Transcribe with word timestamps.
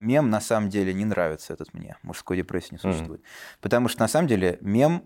Мем 0.00 0.30
на 0.30 0.40
самом 0.40 0.68
деле 0.68 0.94
не 0.94 1.04
нравится 1.04 1.52
этот 1.52 1.74
мне. 1.74 1.96
Мужской 2.02 2.36
депрессии 2.36 2.74
не 2.74 2.78
существует. 2.78 3.22
Потому 3.60 3.88
что 3.88 4.00
на 4.00 4.08
самом 4.08 4.28
деле 4.28 4.58
мем 4.60 5.02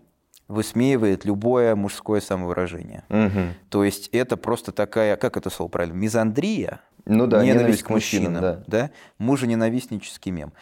высмеивает 0.47 1.25
любое 1.25 1.75
мужское 1.75 2.21
самовыражение. 2.21 3.03
Мгм. 3.09 3.53
То 3.69 3.83
есть 3.83 4.09
это 4.09 4.37
просто 4.37 4.71
такая, 4.71 5.15
как 5.15 5.37
это 5.37 5.49
слово 5.49 5.69
правильно, 5.69 5.95
мизандрия, 5.95 6.81
Ну 7.05 7.27
да, 7.27 7.43
ненависть, 7.43 7.83
к 7.83 7.89
мужчинам, 7.89 8.63
да. 8.67 8.91
мужененавистнический 9.17 10.31
мем. 10.31 10.53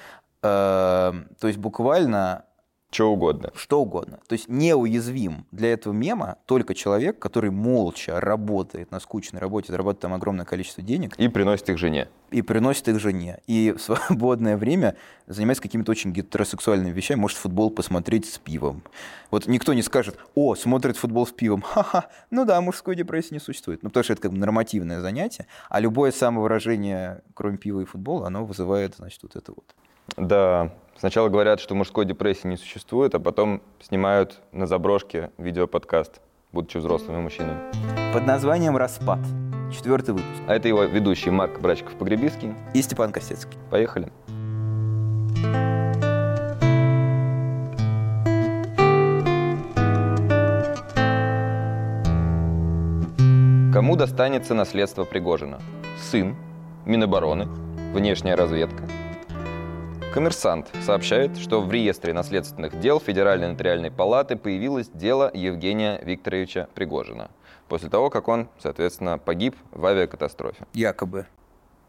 Эм, 0.44 1.28
То 1.40 1.48
есть 1.48 1.60
буквально 1.60 2.46
Что 2.92 3.12
угодно. 3.12 3.52
что 3.56 3.82
угодно. 3.82 4.20
То 4.28 4.34
есть 4.34 4.50
неуязвим 4.50 5.46
для 5.52 5.74
этого 5.74 5.94
мема 5.94 6.38
только 6.46 6.76
человек, 6.76 7.20
который 7.20 7.50
молча 7.50 8.20
работает 8.20 8.92
на 8.92 9.00
скучной 9.00 9.40
работе, 9.40 9.72
зарабатывает 9.72 10.02
там 10.02 10.14
огромное 10.14 10.46
количество 10.46 10.84
денег 10.84 11.16
И 11.18 11.28
приносит 11.30 11.70
их 11.70 11.78
жене. 11.78 12.10
и 12.32 12.42
приносит 12.42 12.88
их 12.90 13.00
жене. 13.00 13.40
И 13.48 13.74
в 13.78 13.82
свободное 13.82 14.58
время 14.58 14.96
занимается 15.28 15.64
какими-то 15.64 15.92
очень 15.92 16.12
гетеросексуальными 16.12 16.92
вещами, 16.92 17.20
может 17.20 17.38
футбол 17.38 17.72
посмотреть 17.72 18.26
с 18.26 18.38
пивом. 18.38 18.84
Вот 19.32 19.48
никто 19.48 19.74
не 19.74 19.82
скажет, 19.82 20.18
о, 20.36 20.56
смотрит 20.56 20.98
футбол 20.98 21.26
с 21.26 21.32
пивом, 21.32 21.62
ха-ха, 21.62 22.08
ну 22.30 22.44
да, 22.46 22.60
мужской 22.62 22.96
депрессии 22.96 23.34
не 23.34 23.40
существует. 23.40 23.84
Ну, 23.84 23.90
потому 23.90 24.04
что 24.04 24.14
это 24.14 24.22
как 24.22 24.32
бы 24.32 24.38
нормативное 24.38 25.00
занятие, 25.00 25.48
а 25.70 25.80
любое 25.80 26.12
самовыражение, 26.12 27.22
кроме 27.34 27.58
пива 27.58 27.82
и 27.82 27.86
футбола, 27.86 28.28
оно 28.28 28.46
вызывает, 28.46 28.96
значит, 28.98 29.24
вот 29.24 29.36
это 29.38 29.54
вот. 29.54 29.76
Да. 30.18 30.72
Сначала 30.98 31.30
говорят, 31.30 31.60
что 31.60 31.74
мужской 31.74 32.06
депрессии 32.06 32.48
не 32.48 32.58
существует, 32.58 33.16
а 33.16 33.20
потом 33.20 33.62
снимают 33.80 34.40
на 34.52 34.68
заброшке 34.68 35.32
видеоподкаст, 35.40 36.22
будучи 36.52 36.78
взрослыми 36.78 37.22
мужчинами. 37.22 37.60
Под 38.14 38.28
названием 38.28 38.78
«Распад». 38.78 39.20
Четвертый 39.74 40.12
выпуск. 40.12 40.42
А 40.48 40.54
это 40.54 40.68
его 40.68 40.84
ведущий 40.84 41.32
Марк 41.32 41.60
Брачков-Погребиский. 41.60 42.54
И 42.74 42.82
Степан 42.82 43.12
Костецкий. 43.12 43.58
Поехали. 43.72 44.12
Кому 53.74 53.96
достанется 53.96 54.54
наследство 54.54 55.06
Пригожина? 55.06 55.60
Сын, 55.98 56.36
Минобороны, 56.86 57.48
внешняя 57.94 58.36
разведка. 58.36 58.84
Коммерсант 60.14 60.68
сообщает, 60.82 61.38
что 61.38 61.62
в 61.62 61.72
реестре 61.72 62.12
наследственных 62.12 62.78
дел 62.82 63.00
Федеральной 63.00 63.48
нотариальной 63.48 63.92
палаты 63.92 64.36
появилось 64.36 64.90
дело 64.90 65.32
Евгения 65.34 66.02
Викторовича 66.04 66.68
Пригожина 66.74 67.32
после 67.70 67.90
того, 67.90 68.10
как 68.10 68.28
он, 68.28 68.50
соответственно, 68.60 69.18
погиб 69.18 69.56
в 69.72 69.86
авиакатастрофе. 69.86 70.66
Якобы. 70.74 71.28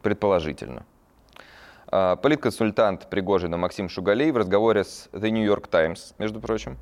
Предположительно. 0.03 0.87
А, 1.89 2.14
Политконсультант 2.14 3.11
Пригожина 3.11 3.56
Максим 3.56 3.89
Шугалей 3.89 4.31
в 4.31 4.36
разговоре 4.36 4.84
с 4.84 5.09
The 5.12 5.31
New 5.31 5.45
York 5.45 5.67
Times, 5.67 6.14
между 6.19 6.39
прочим, 6.39 6.79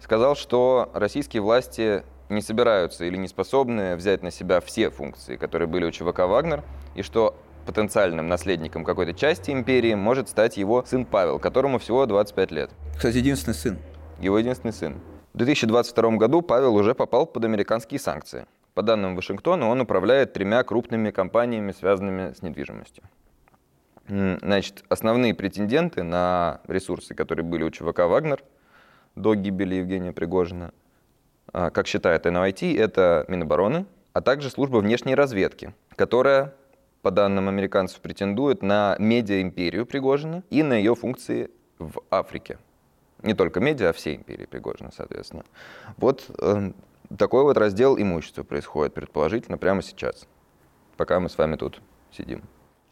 сказал, 0.00 0.36
что 0.36 0.90
российские 0.94 1.42
власти 1.42 2.02
не 2.30 2.40
собираются 2.40 3.04
или 3.04 3.18
не 3.18 3.28
способны 3.28 3.94
взять 3.94 4.22
на 4.22 4.30
себя 4.30 4.62
все 4.62 4.88
функции, 4.88 5.36
которые 5.36 5.68
были 5.68 5.84
у 5.84 5.90
ЧВК 5.90 6.20
«Вагнер», 6.20 6.64
и 6.94 7.02
что 7.02 7.36
потенциальным 7.68 8.28
наследником 8.28 8.82
какой-то 8.82 9.12
части 9.12 9.50
империи 9.50 9.92
может 9.92 10.30
стать 10.30 10.56
его 10.56 10.82
сын 10.86 11.04
Павел, 11.04 11.38
которому 11.38 11.78
всего 11.78 12.06
25 12.06 12.50
лет. 12.50 12.70
Кстати, 12.96 13.18
единственный 13.18 13.52
сын. 13.52 13.78
Его 14.20 14.38
единственный 14.38 14.72
сын. 14.72 14.94
В 15.34 15.36
2022 15.36 16.12
году 16.12 16.40
Павел 16.40 16.74
уже 16.74 16.94
попал 16.94 17.26
под 17.26 17.44
американские 17.44 18.00
санкции. 18.00 18.46
По 18.72 18.80
данным 18.80 19.16
Вашингтона, 19.16 19.68
он 19.68 19.82
управляет 19.82 20.32
тремя 20.32 20.62
крупными 20.62 21.10
компаниями, 21.10 21.72
связанными 21.72 22.32
с 22.32 22.40
недвижимостью. 22.40 23.04
Значит, 24.08 24.84
основные 24.88 25.34
претенденты 25.34 26.02
на 26.02 26.62
ресурсы, 26.68 27.14
которые 27.14 27.44
были 27.44 27.64
у 27.64 27.70
ЧВК 27.70 27.98
«Вагнер» 28.06 28.42
до 29.14 29.34
гибели 29.34 29.74
Евгения 29.74 30.12
Пригожина, 30.12 30.72
а, 31.52 31.68
как 31.68 31.86
считает 31.86 32.24
NYT, 32.24 32.78
это 32.78 33.26
Минобороны, 33.28 33.84
а 34.14 34.22
также 34.22 34.48
служба 34.48 34.78
внешней 34.78 35.14
разведки, 35.14 35.74
которая, 35.96 36.54
по 37.08 37.12
данным 37.12 37.48
американцев, 37.48 38.02
претендует 38.02 38.62
на 38.62 38.94
медиа-империю 38.98 39.86
Пригожина 39.86 40.42
и 40.50 40.62
на 40.62 40.74
ее 40.74 40.94
функции 40.94 41.50
в 41.78 42.02
Африке. 42.10 42.58
Не 43.22 43.32
только 43.32 43.60
медиа, 43.60 43.88
а 43.88 43.92
всей 43.94 44.16
империи 44.16 44.44
Пригожина, 44.44 44.90
соответственно. 44.94 45.44
Вот 45.96 46.26
э, 46.38 46.72
такой 47.16 47.44
вот 47.44 47.56
раздел 47.56 47.96
имущества 47.98 48.42
происходит, 48.42 48.92
предположительно, 48.92 49.56
прямо 49.56 49.80
сейчас, 49.80 50.26
пока 50.98 51.18
мы 51.18 51.30
с 51.30 51.38
вами 51.38 51.56
тут 51.56 51.80
сидим. 52.12 52.42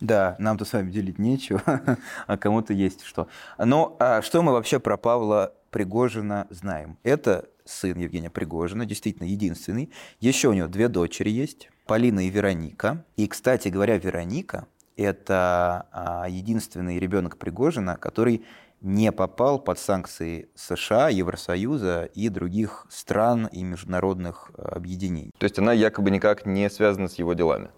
Да, 0.01 0.35
нам-то 0.39 0.65
с 0.65 0.73
вами 0.73 0.91
делить 0.91 1.19
нечего, 1.19 1.61
а 2.27 2.39
кому-то 2.39 2.73
есть 2.73 3.03
что. 3.03 3.29
Но 3.59 3.99
а 3.99 4.23
что 4.23 4.41
мы 4.41 4.53
вообще 4.53 4.81
про 4.81 4.97
Павла 4.97 5.53
Пригожина 5.69 6.47
знаем? 6.49 6.97
Это 7.03 7.51
сын 7.67 7.99
Евгения 7.99 8.31
Пригожина, 8.31 8.87
действительно 8.87 9.27
единственный. 9.27 9.93
Еще 10.21 10.49
у 10.49 10.55
него 10.55 10.69
две 10.69 10.89
дочери 10.89 11.29
есть, 11.29 11.69
Полина 11.87 12.27
и 12.27 12.31
Вероника. 12.31 13.05
И, 13.17 13.27
кстати 13.29 13.69
говоря, 13.69 13.97
Вероника– 13.97 14.67
это 14.97 15.87
а, 15.93 16.27
единственный 16.29 16.99
ребенок 16.99 17.39
Пригожина, 17.39 17.97
который 17.97 18.45
не 18.81 19.11
попал 19.13 19.59
под 19.59 19.79
санкции 19.79 20.49
США, 20.55 21.09
Евросоюза 21.09 22.05
и 22.15 22.29
других 22.29 22.87
стран 22.91 23.47
и 23.47 23.63
международных 23.63 24.51
э, 24.55 24.63
объединений. 24.63 25.31
То 25.39 25.45
есть 25.45 25.59
она 25.59 25.73
якобы 25.73 26.11
никак 26.11 26.45
не 26.45 26.69
связана 26.69 27.09
с 27.09 27.15
его 27.15 27.33
делами. 27.33 27.71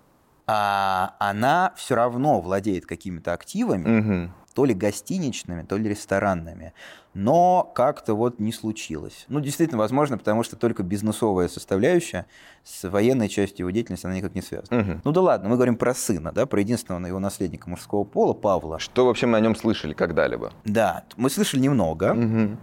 А 0.47 1.15
она 1.21 1.73
все 1.77 1.95
равно 1.95 2.41
владеет 2.41 2.87
какими-то 2.87 3.33
активами, 3.33 3.89
Мгм. 3.89 4.33
То 4.55 4.65
ли 4.65 4.75
гостиничными, 4.75 5.63
то 5.63 5.77
ли 5.77 5.89
ресторанными. 5.89 6.73
Но 7.15 7.71
как-то 7.75 8.15
вот 8.15 8.39
не 8.39 8.53
случилось. 8.53 9.25
Ну, 9.29 9.41
действительно, 9.41 9.79
возможно, 9.79 10.19
потому 10.19 10.43
что 10.43 10.57
только 10.57 10.83
бизнесовая 10.83 11.49
составляющая 11.49 12.27
с 12.65 12.89
военной 12.89 13.29
частью 13.29 13.65
его 13.65 13.71
деятельности, 13.71 14.07
она 14.07 14.17
никак 14.17 14.35
не 14.35 14.43
связана. 14.43 14.83
Мгм. 14.83 15.03
Ну 15.05 15.13
да 15.13 15.21
ладно, 15.21 15.49
мы 15.49 15.57
говорим 15.57 15.77
про 15.77 15.95
сына, 15.95 16.33
да, 16.33 16.47
про 16.47 16.61
единственного 16.61 17.07
его 17.07 17.19
наследника 17.19 17.69
мужского 17.71 18.05
пола, 18.05 18.35
Павла. 18.35 18.79
Что 18.79 19.07
вообще 19.07 19.27
мы 19.27 19.39
о 19.39 19.41
нем 19.41 19.57
слышали 19.57 19.95
когда-либо? 19.95 20.53
Да, 20.65 21.05
мы 21.17 21.31
слышали 21.31 21.61
немного. 21.61 22.15
Мгм. 22.15 22.59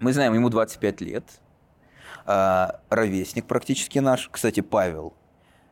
Мы 0.00 0.12
знаем, 0.12 0.34
ему 0.34 0.50
25 0.50 1.00
лет. 1.00 1.24
А, 2.26 2.80
ровесник 2.90 3.46
практически 3.46 3.98
наш. 3.98 4.28
Кстати, 4.30 4.60
Павел, 4.60 5.14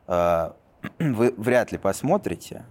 а, 0.07 0.55
вы 0.99 1.33
вряд 1.37 1.71
ли 1.71 1.77
посмотрите, 1.77 2.65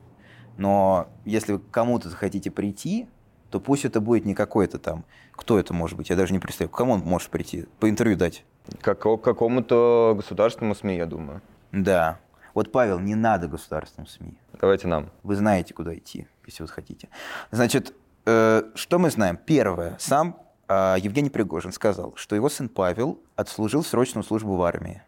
но 0.56 1.08
если 1.24 1.52
вы 1.52 1.58
к 1.58 1.70
кому-то 1.70 2.08
захотите 2.08 2.50
прийти, 2.50 3.06
то 3.50 3.60
пусть 3.60 3.84
это 3.84 4.00
будет 4.00 4.24
не 4.24 4.34
какой-то 4.34 4.78
там... 4.78 5.04
Кто 5.32 5.58
это 5.58 5.74
может 5.74 5.96
быть? 5.96 6.10
Я 6.10 6.16
даже 6.16 6.32
не 6.32 6.38
представляю. 6.38 6.70
К 6.70 6.76
кому 6.76 6.92
он 6.92 7.00
может 7.00 7.30
прийти? 7.30 7.66
По 7.80 7.88
интервью 7.88 8.16
дать? 8.16 8.44
Како- 8.80 9.18
к 9.18 9.22
какому-то 9.22 10.14
государственному 10.16 10.74
СМИ, 10.74 10.96
я 10.96 11.06
думаю. 11.06 11.42
Да. 11.70 12.18
Вот, 12.54 12.70
Павел, 12.70 12.98
не 12.98 13.14
надо 13.14 13.48
государственным 13.48 14.06
СМИ. 14.06 14.34
Давайте 14.60 14.88
нам. 14.88 15.10
Вы 15.22 15.36
знаете, 15.36 15.74
куда 15.74 15.94
идти, 15.94 16.26
если 16.46 16.62
вот 16.62 16.70
хотите. 16.70 17.08
Значит, 17.50 17.94
э, 18.26 18.62
что 18.74 18.98
мы 18.98 19.10
знаем? 19.10 19.36
Первое. 19.36 19.96
Сам 19.98 20.36
э, 20.68 20.96
Евгений 20.98 21.30
Пригожин 21.30 21.72
сказал, 21.72 22.14
что 22.16 22.36
его 22.36 22.48
сын 22.48 22.68
Павел 22.68 23.18
отслужил 23.36 23.82
срочную 23.82 24.24
службу 24.24 24.56
в 24.56 24.62
армии. 24.62 25.02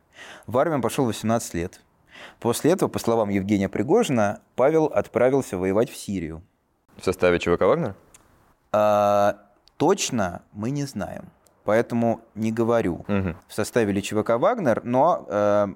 В 0.47 0.59
армию 0.59 0.77
он 0.77 0.83
пошел 0.83 1.05
в 1.05 1.09
18 1.09 1.55
лет. 1.55 1.81
После 2.41 2.73
этого, 2.73 2.89
по 2.89 2.99
словам 2.99 3.29
Евгения 3.29 3.69
Пригожина, 3.69 4.41
Павел 4.57 4.87
отправился 4.87 5.57
воевать 5.59 5.91
в 5.91 5.97
Сирию. 5.97 6.43
В 6.97 7.05
составе 7.05 7.39
ЧВК 7.39 7.63
«Вагнер»? 7.63 7.95
А, 8.73 9.39
точно 9.77 10.43
мы 10.53 10.71
не 10.71 10.85
знаем, 10.85 11.25
поэтому 11.65 12.21
не 12.35 12.53
говорю 12.53 13.05
Мгм. 13.09 13.37
в 13.49 13.55
составе 13.55 13.93
ли 13.93 14.03
ЧВК 14.03 14.31
«Вагнер», 14.39 14.83
но 14.85 15.27
э, 15.29 15.67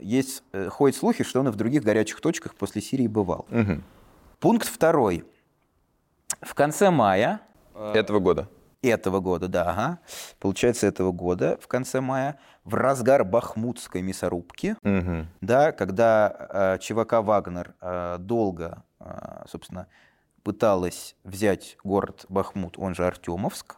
есть, 0.00 0.42
ходят 0.68 0.96
слухи, 0.96 1.24
что 1.24 1.40
он 1.40 1.48
и 1.48 1.50
в 1.50 1.56
других 1.56 1.82
горячих 1.82 2.20
точках 2.20 2.54
после 2.54 2.80
Сирии 2.82 3.06
бывал. 3.06 3.46
Мгм. 3.50 3.82
Пункт 4.40 4.68
второй. 4.68 5.24
В 6.42 6.54
конце 6.54 6.90
мая 6.90 7.40
Этого 7.94 8.18
года. 8.20 8.48
этого 8.82 9.20
года, 9.20 9.48
да, 9.48 9.70
ага, 9.70 9.98
получается 10.38 10.86
этого 10.86 11.10
года, 11.12 11.58
в 11.60 11.66
конце 11.66 12.00
мая, 12.00 12.38
в 12.68 12.74
разгар 12.74 13.24
бахмутской 13.24 14.02
мясорубки, 14.02 14.76
Мгм. 14.82 15.26
да, 15.40 15.72
когда 15.72 16.74
э, 16.74 16.78
ЧВК 16.80 17.14
«Вагнер» 17.22 17.74
э, 17.80 18.16
долго, 18.20 18.82
э, 19.00 19.44
собственно, 19.48 19.86
пыталась 20.42 21.16
взять 21.24 21.78
город 21.82 22.26
Бахмут, 22.28 22.78
он 22.78 22.94
же 22.94 23.06
Артемовск, 23.06 23.76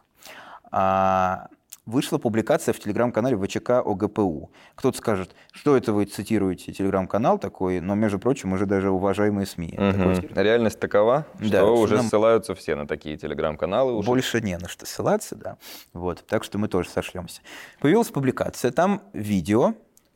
а, 0.71 1.47
вышла 1.85 2.17
публикация 2.17 2.73
в 2.73 2.79
телеграм-канале 2.79 3.35
ВЧК 3.37 3.81
ОГПУ. 3.85 4.51
Кто-то 4.75 4.97
скажет, 4.97 5.35
что 5.51 5.75
это 5.75 5.93
вы 5.93 6.05
цитируете 6.05 6.71
телеграм-канал 6.73 7.39
такой, 7.39 7.79
но, 7.79 7.95
между 7.95 8.19
прочим, 8.19 8.53
уже 8.53 8.65
даже 8.65 8.91
уважаемые 8.91 9.45
СМИ. 9.45 9.71
Такой 9.71 10.43
Реальность 10.43 10.79
такова, 10.79 11.25
что 11.39 11.49
Да, 11.51 11.57
что 11.59 11.75
уже 11.77 11.95
нам- 11.97 12.05
ссылаются 12.05 12.55
все 12.55 12.75
на 12.75 12.87
такие 12.87 13.17
телеграм-каналы. 13.17 13.93
уже. 13.93 14.07
Больше 14.07 14.41
не 14.41 14.57
на 14.57 14.67
что 14.67 14.85
ссылаться, 14.85 15.35
да. 15.35 15.57
Вот, 15.93 16.23
так 16.27 16.43
что 16.43 16.57
мы 16.57 16.67
тоже 16.67 16.89
сошлемся. 16.89 17.41
Появилась 17.79 18.09
публикация, 18.09 18.71
там 18.71 19.01
видео, 19.13 19.73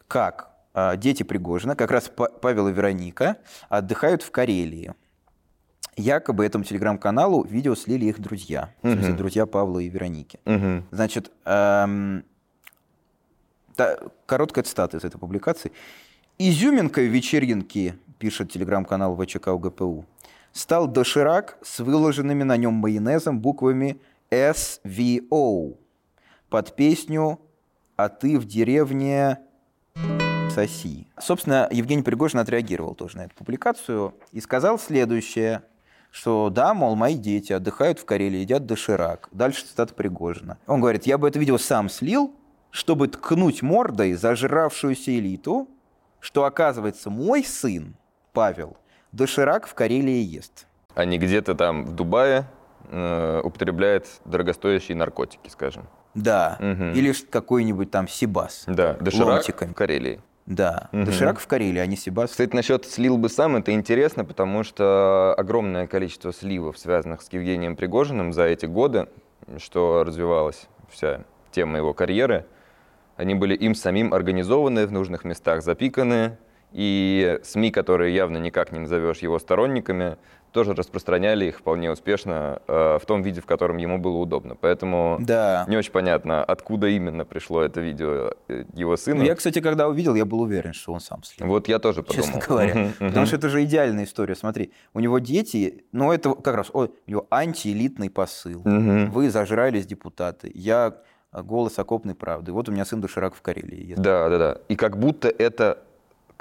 как 0.07 0.51
а, 0.77 0.97
дети 0.97 1.23
Пригожина, 1.23 1.75
как 1.75 1.89
раз 1.89 2.09
Па- 2.13 2.27
Павел 2.29 2.67
и 2.67 2.73
Вероника, 2.73 3.37
отдыхают 3.69 4.21
в 4.23 4.29
Карелии. 4.31 4.93
Якобы 5.95 6.45
этому 6.45 6.63
телеграм-каналу 6.63 7.43
видео 7.43 7.75
слили 7.75 8.05
их 8.05 8.19
друзья. 8.19 8.73
В 8.81 8.91
смысле, 8.91 9.13
друзья 9.13 9.45
Павла 9.45 9.79
и 9.79 9.89
Вероники. 9.89 10.39
Мгм. 10.45 10.85
Значит, 10.91 11.31
эм, 11.45 12.23
та- 13.75 13.97
короткая 14.25 14.63
цитата 14.63 14.97
из 14.97 15.03
этой 15.03 15.17
публикации. 15.19 15.71
«Изюминкой 16.37 17.07
вечеринки, 17.07 17.95
пишет 18.19 18.51
телеграм-канал 18.51 19.15
ВЧК 19.15 19.49
УГПУ, 19.53 20.05
стал 20.51 20.87
доширак 20.87 21.57
с 21.61 21.79
выложенными 21.79 22.43
на 22.43 22.57
нем 22.57 22.73
майонезом 22.73 23.39
буквами 23.39 23.99
SVO 24.31 25.77
под 26.49 26.75
песню 26.75 27.39
«А 27.95 28.09
ты 28.09 28.37
в 28.37 28.45
деревне 28.45 29.39
соси». 30.53 31.07
Собственно, 31.19 31.67
Евгений 31.71 32.03
Пригожин 32.03 32.39
отреагировал 32.39 32.95
тоже 32.95 33.17
на 33.17 33.21
эту 33.25 33.35
публикацию 33.35 34.13
и 34.31 34.41
сказал 34.41 34.77
следующее, 34.79 35.61
что 36.15 36.49
да, 36.49 36.73
мол, 36.73 36.95
мои 36.95 37.15
дети 37.15 37.51
отдыхают 37.51 37.99
в 37.99 38.05
Карелии, 38.05 38.39
едят 38.39 38.65
доширак. 38.65 39.27
Дальше 39.33 39.65
цитата 39.65 39.93
Пригожина. 39.93 40.57
Он 40.65 40.79
говорит, 40.79 41.05
я 41.05 41.17
бы 41.17 41.27
это 41.27 41.37
видео 41.39 41.57
сам 41.57 41.89
слил, 41.89 42.33
чтобы 42.71 43.09
ткнуть 43.09 43.61
мордой 43.61 44.13
зажравшуюся 44.13 45.11
элиту, 45.11 45.67
что, 46.21 46.45
оказывается, 46.45 47.09
мой 47.09 47.43
сын, 47.43 47.95
Павел, 48.31 48.77
доширак 49.11 49.67
в 49.67 49.73
Карелии 49.73 50.23
ест. 50.23 50.67
А 50.93 51.03
не 51.03 51.17
где-то 51.17 51.53
там 51.53 51.83
в 51.83 51.91
Дубае 51.91 52.45
э, 52.89 53.41
употребляет 53.43 54.07
дорогостоящие 54.23 54.95
наркотики, 54.95 55.49
скажем. 55.49 55.83
Да, 56.13 56.55
Мгм. 56.61 56.93
или 56.93 57.11
какой-нибудь 57.11 57.91
там 57.91 58.07
Сибас. 58.07 58.63
Да, 58.67 58.93
доширак 58.93 59.27
Ломтиками. 59.27 59.71
в 59.71 59.73
Карелии. 59.73 60.21
Да, 60.45 60.89
Мгм. 60.91 61.05
доширак 61.05 61.39
в 61.39 61.47
Карелии, 61.47 61.79
а 61.79 61.85
не 61.87 61.95
Сибас. 61.97 62.31
Кстати, 62.31 62.55
насчет 62.55 62.85
слил 62.85 63.17
бы 63.17 63.29
сам, 63.29 63.55
это 63.55 63.71
интересно, 63.71 64.23
потому 64.23 64.63
что 64.63 65.33
огромное 65.37 65.87
количество 65.87 66.31
сливов, 66.31 66.77
связанных 66.77 67.23
с 67.23 67.33
Евгением 67.33 67.75
Пригожиным 67.75 68.31
за 68.31 68.43
эти 68.43 68.67
годы, 68.67 69.07
что 69.57 70.03
развивалась 70.03 70.67
вся 70.89 71.21
тема 71.51 71.77
его 71.77 71.93
карьеры, 71.93 72.45
они 73.17 73.33
были 73.33 73.55
им 73.55 73.73
самим 73.73 74.13
организованы, 74.13 74.85
в 74.85 74.91
нужных 74.91 75.23
местах 75.23 75.63
запиканы, 75.63 76.37
и 76.75 77.39
СМИ, 77.43 77.71
которые 77.71 78.13
явно 78.13 78.37
никак 78.37 78.73
не 78.73 78.79
назовешь 78.79 79.19
его 79.19 79.39
сторонниками, 79.39 80.17
тоже 80.51 80.73
распространяли 80.73 81.45
их 81.45 81.57
вполне 81.59 81.89
успешно 81.89 82.61
э, 82.67 82.97
в 83.01 83.05
том 83.05 83.21
виде, 83.21 83.39
в 83.39 83.45
котором 83.45 83.77
ему 83.77 83.97
было 83.97 84.17
удобно. 84.17 84.55
Поэтому 84.55 85.17
Да. 85.21 85.65
не 85.69 85.77
очень 85.77 85.93
понятно, 85.93 86.43
откуда 86.43 86.87
именно 86.87 87.23
пришло 87.23 87.61
это 87.61 87.79
видео 87.79 88.31
э, 88.49 88.65
его 88.73 88.97
сына. 88.97 89.19
Ну, 89.19 89.25
я, 89.25 89.35
кстати, 89.35 89.61
когда 89.61 89.87
увидел, 89.87 90.15
я 90.15 90.25
был 90.25 90.41
уверен, 90.41 90.73
что 90.73 90.91
он 90.91 90.99
сам 90.99 91.23
слил. 91.23 91.47
Вот 91.47 91.69
я 91.69 91.79
тоже 91.79 92.03
подумал. 92.03 92.25
честно 92.25 92.41
говоря. 92.45 92.89
Потому 92.99 93.25
что 93.25 93.37
это 93.37 93.47
же 93.47 93.63
идеальная 93.63 94.03
история. 94.03 94.35
Смотри, 94.35 94.73
у 94.93 94.99
него 94.99 95.19
дети, 95.19 95.85
ну 95.93 96.11
это 96.11 96.33
как 96.35 96.55
раз 96.55 96.69
у 96.73 96.89
него 97.07 97.25
антиэлитный 97.31 98.09
посыл. 98.09 98.61
Вы 98.63 99.29
зажрались, 99.29 99.85
депутаты. 99.85 100.51
Я 100.53 100.97
а, 101.31 101.41
голос 101.43 101.79
окопной 101.79 102.15
правды. 102.15 102.51
Вот 102.53 102.69
у 102.69 102.71
меня 102.71 102.85
сын 102.85 102.99
доширак 103.01 103.35
в 103.35 103.41
Карелии. 103.41 103.93
Да, 103.97 104.29
да, 104.29 104.37
да. 104.37 104.57
И 104.69 104.75
как 104.75 104.97
будто 104.97 105.27
это 105.27 105.79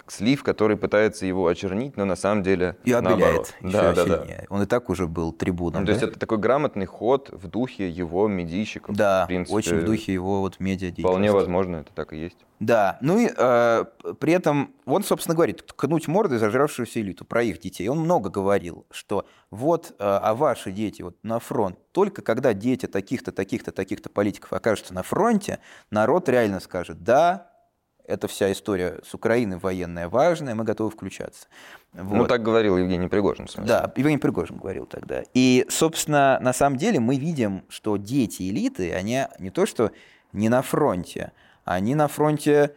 слив, 0.07 0.43
который 0.43 0.77
пытается 0.77 1.27
его 1.27 1.47
очернить, 1.47 1.97
но 1.97 2.05
на 2.05 2.17
самом 2.17 2.43
деле 2.43 2.77
И 2.85 2.93
обеляет. 2.93 3.55
Да, 3.61 3.93
да, 3.93 4.05
да. 4.05 4.27
Он 4.49 4.63
и 4.63 4.67
так 4.67 4.91
уже 4.91 5.07
был 5.07 5.33
трибуном. 5.33 5.83
Ну, 5.83 5.87
то 5.87 5.93
есть 5.93 6.03
да? 6.03 6.09
это 6.09 6.19
такой 6.19 6.39
грамотный 6.39 6.87
ход 6.87 7.31
в 7.33 7.49
духе 7.49 7.89
его 7.89 8.29
медийщиков. 8.29 8.95
Да, 8.95 9.25
в 9.25 9.29
принципе, 9.29 9.55
очень 9.55 9.79
в 9.79 9.85
духе 9.85 10.13
его 10.13 10.41
вот 10.41 10.61
медиа 10.61 10.93
Вполне 10.93 11.33
возможно, 11.33 11.77
это 11.77 11.93
так 11.95 12.13
и 12.13 12.19
есть. 12.19 12.39
Да, 12.61 12.99
ну 13.01 13.19
и 13.19 13.31
э, 13.37 13.85
при 14.21 14.33
этом 14.33 14.75
он, 14.87 15.03
собственно, 15.03 15.35
говорит, 15.35 15.67
ткнуть 15.67 16.09
мордой 16.09 16.39
зажравшуюся 16.39 17.01
элиту 17.01 17.25
про 17.25 17.43
их 17.43 17.61
детей. 17.61 17.89
Он 17.89 17.99
много 17.99 18.31
говорил, 18.31 18.87
что 18.91 19.27
вот, 19.51 19.91
э, 19.91 19.95
а 19.99 20.35
ваши 20.35 20.71
дети 20.71 21.03
вот 21.03 21.17
на 21.23 21.41
фронт. 21.41 21.79
Только 21.93 22.23
когда 22.23 22.55
дети 22.55 22.87
таких-то, 22.87 23.33
таких-то, 23.33 23.73
таких-то 23.73 24.09
политиков 24.09 24.53
окажутся 24.53 24.95
на 24.95 25.03
фронте, 25.03 25.59
народ 25.91 26.29
реально 26.29 26.61
скажет, 26.61 27.03
да, 27.03 27.54
эта 28.07 28.29
вся 28.29 28.53
история 28.53 29.01
с 29.05 29.15
Украиной 29.15 29.59
военная 29.59 30.09
важная, 30.09 30.55
мы 30.55 30.65
готовы 30.65 30.91
включаться. 30.91 31.47
Ну, 31.93 32.19
Вот. 32.19 32.29
так 32.29 32.43
говорил 32.43 32.77
Евгений 32.77 33.09
Пригожин. 33.09 33.47
Да, 33.59 33.93
Евгений 33.97 34.19
Пригожин 34.19 34.59
говорил 34.59 34.87
тогда. 34.87 35.23
И, 35.33 35.65
собственно, 35.69 36.39
на 36.41 36.53
самом 36.53 36.77
деле 36.77 37.01
мы 37.01 37.17
видим, 37.17 37.65
что 37.69 37.97
дети 37.97 38.49
элиты, 38.51 38.93
они 38.93 39.27
не 39.39 39.51
то 39.51 39.67
что 39.67 39.91
не 40.33 40.49
на 40.49 40.63
фронте, 40.63 41.33
они 41.65 41.95
на 41.95 42.09
фронте 42.09 42.75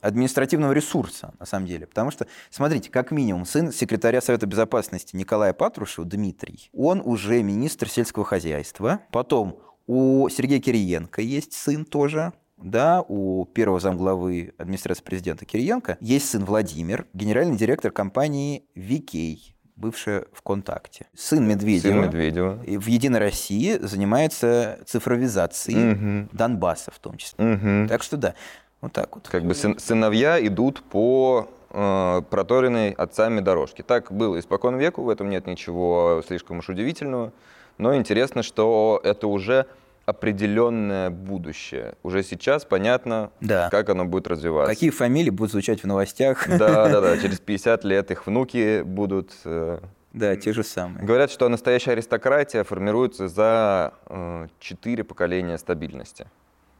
административного 0.00 0.72
ресурса, 0.72 1.32
на 1.38 1.46
самом 1.46 1.66
деле. 1.66 1.86
Потому 1.86 2.10
что, 2.10 2.26
смотрите, 2.50 2.90
как 2.90 3.10
минимум, 3.10 3.46
сын 3.46 3.72
секретаря 3.72 4.20
Совета 4.20 4.46
Безопасности 4.46 5.16
Николая 5.16 5.52
Патрушева, 5.52 6.04
Дмитрий, 6.06 6.68
он 6.74 7.00
уже 7.04 7.42
министр 7.42 7.88
сельского 7.88 8.24
хозяйства. 8.24 9.00
Потом 9.12 9.58
у 9.86 10.28
Сергея 10.28 10.60
Кириенко 10.60 11.22
есть 11.22 11.52
сын 11.52 11.84
тоже, 11.84 12.32
да, 12.62 13.04
у 13.08 13.44
первого 13.46 13.80
замглавы 13.80 14.54
администрации 14.58 15.02
президента 15.02 15.44
Кириенко 15.44 15.96
есть 16.00 16.28
сын 16.30 16.44
Владимир, 16.44 17.06
генеральный 17.12 17.56
директор 17.56 17.90
компании 17.90 18.64
Викей, 18.74 19.54
бывшая 19.76 20.26
ВКонтакте. 20.32 21.06
Сын 21.14 21.46
Медведева. 21.46 21.92
Сын 21.92 22.02
Медведева. 22.02 22.62
В 22.66 22.86
Единой 22.86 23.18
России 23.20 23.78
занимается 23.80 24.78
цифровизацией 24.86 25.94
Мгм. 25.94 26.28
Донбасса 26.32 26.90
в 26.90 26.98
том 26.98 27.16
числе. 27.16 27.44
Мгм. 27.44 27.88
Так 27.88 28.02
что 28.02 28.16
да, 28.16 28.34
вот 28.80 28.92
так 28.92 29.14
вот. 29.14 29.28
Как 29.28 29.44
бы 29.44 29.54
сын- 29.54 29.78
сыновья 29.78 30.44
идут 30.46 30.82
по 30.82 31.48
э, 31.74 32.22
проторенной 32.28 32.90
отцами 32.90 33.40
дорожке. 33.40 33.82
Так 33.82 34.12
было 34.12 34.38
испокон 34.38 34.76
веку, 34.76 35.02
в 35.02 35.08
этом 35.08 35.30
нет 35.30 35.46
ничего 35.46 36.22
слишком 36.26 36.58
уж 36.58 36.68
удивительного. 36.68 37.32
Но 37.78 37.96
интересно, 37.96 38.42
что 38.42 39.00
это 39.02 39.26
уже 39.26 39.64
определенное 40.06 41.10
будущее. 41.10 41.94
Уже 42.02 42.22
сейчас 42.22 42.64
понятно, 42.64 43.30
Да. 43.40 43.68
как 43.70 43.88
оно 43.90 44.04
будет 44.04 44.26
развиваться. 44.28 44.72
Какие 44.72 44.90
фамилии 44.90 45.30
будут 45.30 45.52
звучать 45.52 45.82
в 45.82 45.86
новостях? 45.86 46.46
Да, 46.48 46.88
да, 46.88 47.00
да. 47.00 47.18
Через 47.22 47.40
50 47.40 47.84
лет 47.84 48.10
их 48.10 48.26
внуки 48.26 48.82
будут. 48.82 49.32
э, 49.44 49.78
Да, 50.12 50.36
те 50.36 50.52
же 50.52 50.62
самые. 50.64 51.04
Говорят, 51.04 51.30
что 51.30 51.48
настоящая 51.48 51.92
аристократия 51.92 52.64
формируется 52.64 53.28
за 53.28 53.94
э, 54.06 54.46
четыре 54.58 55.04
поколения 55.04 55.56
стабильности. 55.58 56.26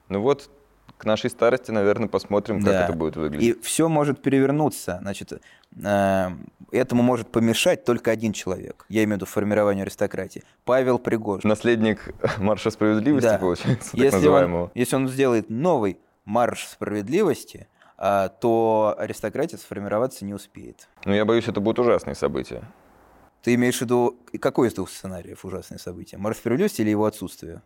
Ну 0.08 0.20
вот, 0.20 0.50
к 1.02 1.04
нашей 1.04 1.30
старости, 1.30 1.72
наверное, 1.72 2.06
посмотрим, 2.08 2.58
как 2.62 2.72
Да. 2.72 2.84
это 2.84 2.92
будет 2.92 3.16
выглядеть. 3.16 3.56
И 3.56 3.60
все 3.60 3.88
может 3.88 4.22
перевернуться. 4.22 4.98
Значит, 5.02 5.32
э, 5.84 6.28
этому 6.70 7.02
может 7.02 7.26
помешать 7.32 7.84
только 7.84 8.12
один 8.12 8.32
человек. 8.32 8.86
Я 8.88 9.02
имею 9.02 9.14
в 9.14 9.22
виду 9.22 9.26
формированию 9.26 9.82
аристократии. 9.82 10.44
Павел 10.64 11.00
Пригожин. 11.00 11.48
Наследник 11.48 12.14
марша 12.38 12.70
справедливости, 12.70 13.26
Да. 13.26 13.38
получается, 13.38 13.90
так 13.90 14.00
Если 14.00 14.16
называемого. 14.16 14.62
он, 14.66 14.70
если 14.74 14.94
он 14.94 15.08
сделает 15.08 15.50
новый 15.50 15.98
марш 16.24 16.68
справедливости, 16.68 17.66
а, 17.98 18.28
то 18.28 18.94
аристократия 18.96 19.58
сформироваться 19.58 20.24
не 20.24 20.34
успеет. 20.34 20.88
Но 21.04 21.14
я 21.14 21.24
боюсь, 21.24 21.48
это 21.48 21.60
будут 21.60 21.80
ужасные 21.80 22.14
события. 22.14 22.62
Ты 23.42 23.54
имеешь 23.54 23.78
в 23.78 23.80
виду, 23.80 24.16
какой 24.40 24.68
из 24.68 24.74
двух 24.74 24.88
сценариев 24.88 25.44
ужасное 25.44 25.78
событие? 25.78 26.20
Марш 26.20 26.36
справедливости 26.36 26.80
или 26.82 26.90
его 26.90 27.06
отсутствие? 27.06 27.60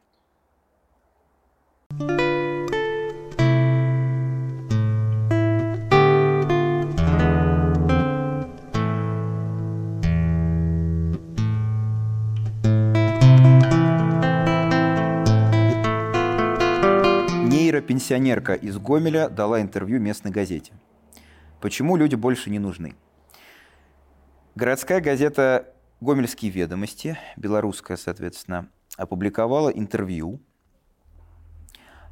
Нейропенсионерка 17.76 18.54
из 18.54 18.78
Гомеля 18.78 19.28
дала 19.28 19.60
интервью 19.60 20.00
местной 20.00 20.30
газете. 20.30 20.72
Почему 21.60 21.96
люди 21.96 22.14
больше 22.14 22.48
не 22.48 22.58
нужны? 22.58 22.94
Городская 24.54 25.02
газета 25.02 25.74
«Гомельские 26.00 26.50
ведомости», 26.50 27.18
белорусская, 27.36 27.98
соответственно, 27.98 28.70
опубликовала 28.96 29.68
интервью 29.68 30.40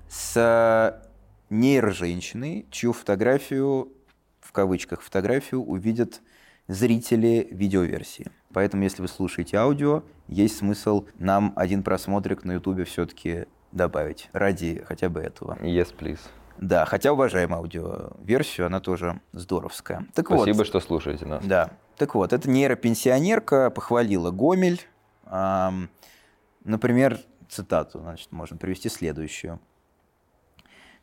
с 0.06 1.02
нейроженщиной, 1.49 2.66
чью 2.71 2.92
фотографию, 2.92 3.90
в 4.40 4.52
кавычках 4.52 5.00
фотографию, 5.00 5.62
увидят 5.62 6.21
зрители 6.68 7.49
видеоверсии. 7.50 8.30
Поэтому, 8.52 8.83
если 8.83 9.00
вы 9.00 9.09
слушаете 9.09 9.56
аудио, 9.56 10.02
есть 10.28 10.59
смысл 10.59 11.06
нам 11.18 11.54
один 11.56 11.83
просмотрик 11.83 12.44
на 12.44 12.52
ютубе 12.52 12.85
все-таки 12.85 13.47
добавить 13.75 14.31
ради 14.33 14.83
хотя 14.87 15.09
бы 15.09 15.21
этого. 15.21 15.59
Yes, 15.61 15.95
please. 15.97 16.21
Да, 16.59 16.85
хотя 16.85 17.12
уважаем 17.12 17.52
аудиоверсию, 17.52 18.66
она 18.69 18.81
тоже 18.81 19.21
здоровская. 19.33 20.07
Так 20.14 20.31
вот, 20.31 20.43
Спасибо, 20.43 20.64
что 20.64 20.81
слушаете 20.81 21.26
нас. 21.26 21.45
да. 21.45 21.71
Так 21.97 22.14
вот, 22.14 22.33
эта 22.33 22.50
нейропенсионерка 22.50 23.71
похвалила 23.71 24.31
Гомель. 24.33 24.81
Ам, 25.26 25.88
например, 26.64 27.19
цитату, 27.49 28.00
значит, 28.00 28.33
можно 28.33 28.57
привести 28.57 28.88
следующую. 28.88 29.61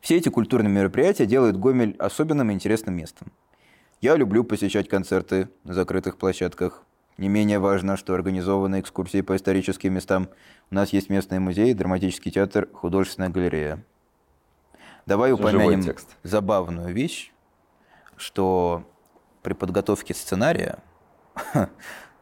Все 0.00 0.16
эти 0.16 0.28
культурные 0.28 0.70
мероприятия 0.70 1.26
делают 1.26 1.56
Гомель 1.56 1.96
особенным 1.98 2.50
и 2.50 2.54
интересным 2.54 2.96
местом. 2.96 3.32
Я 4.00 4.16
люблю 4.16 4.42
посещать 4.44 4.88
концерты 4.88 5.48
на 5.64 5.74
закрытых 5.74 6.18
площадках, 6.18 6.82
Не 7.18 7.28
менее 7.28 7.58
важно, 7.58 7.96
что 7.96 8.14
организованы 8.14 8.80
экскурсии 8.80 9.20
по 9.20 9.36
историческим 9.36 9.92
местам. 9.92 10.28
У 10.70 10.74
нас 10.74 10.92
есть 10.92 11.10
местный 11.10 11.38
музей, 11.38 11.74
драматический 11.74 12.30
театр, 12.30 12.68
художественная 12.72 13.28
галерея. 13.28 13.84
Давай 15.06 15.32
упомянем 15.32 15.94
забавную 16.22 16.92
вещь, 16.94 17.32
что 18.16 18.84
при 19.42 19.52
подготовке 19.52 20.14
сценария 20.14 20.78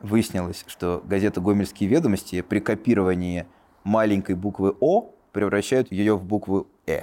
выяснилось, 0.01 0.65
что 0.67 1.03
газета 1.05 1.41
«Гомельские 1.41 1.89
ведомости» 1.89 2.41
при 2.41 2.61
копировании 2.61 3.47
маленькой 3.85 4.35
буквы 4.35 4.75
«О» 4.81 5.15
превращают 5.33 5.93
ее 5.93 6.17
в 6.17 6.25
букву 6.25 6.67
«Э». 6.87 7.03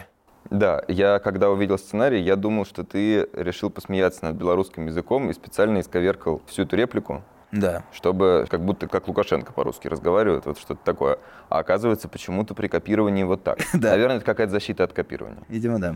Да, 0.49 0.83
я 0.87 1.19
когда 1.19 1.49
увидел 1.49 1.77
сценарий, 1.77 2.21
я 2.21 2.35
думал, 2.35 2.65
что 2.65 2.83
ты 2.83 3.27
решил 3.33 3.69
посмеяться 3.69 4.25
над 4.25 4.35
белорусским 4.35 4.87
языком 4.87 5.29
и 5.29 5.33
специально 5.33 5.79
исковеркал 5.79 6.41
всю 6.47 6.63
эту 6.63 6.75
реплику, 6.75 7.23
да. 7.51 7.83
Чтобы 7.93 8.45
как 8.49 8.65
будто 8.65 8.87
как 8.87 9.07
Лукашенко 9.07 9.53
по-русски 9.53 9.87
разговаривает, 9.87 10.45
вот 10.45 10.59
что-то 10.59 10.83
такое. 10.83 11.19
А 11.49 11.59
оказывается, 11.59 12.09
почему-то 12.09 12.53
при 12.53 12.67
копировании 12.67 13.23
вот 13.23 13.43
так. 13.43 13.59
да. 13.73 13.91
Наверное, 13.91 14.17
это 14.17 14.25
какая-то 14.25 14.51
защита 14.51 14.83
от 14.83 14.93
копирования. 14.93 15.43
Видимо, 15.47 15.79
да. 15.79 15.95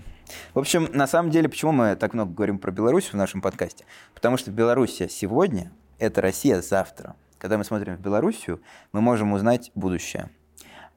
В 0.54 0.60
общем, 0.60 0.88
на 0.94 1.08
самом 1.08 1.30
деле, 1.30 1.50
почему 1.50 1.74
мы 1.74 1.96
так 1.96 2.14
много 2.14 2.34
говорим 2.34 2.58
про 2.58 2.72
Беларусь 2.72 3.12
в 3.12 3.16
нашем 3.16 3.42
подкасте? 3.42 3.86
Потому 4.14 4.38
что 4.38 4.52
Белоруссия 4.52 5.10
сегодня– 5.10 5.72
это 6.00 6.22
Россия 6.22 6.62
завтра. 6.62 7.16
Когда 7.38 7.58
мы 7.58 7.66
смотрим 7.66 7.98
в 7.98 8.00
Белоруссию, 8.00 8.62
мы 8.94 9.02
можем 9.02 9.34
узнать 9.34 9.72
будущее. 9.76 10.30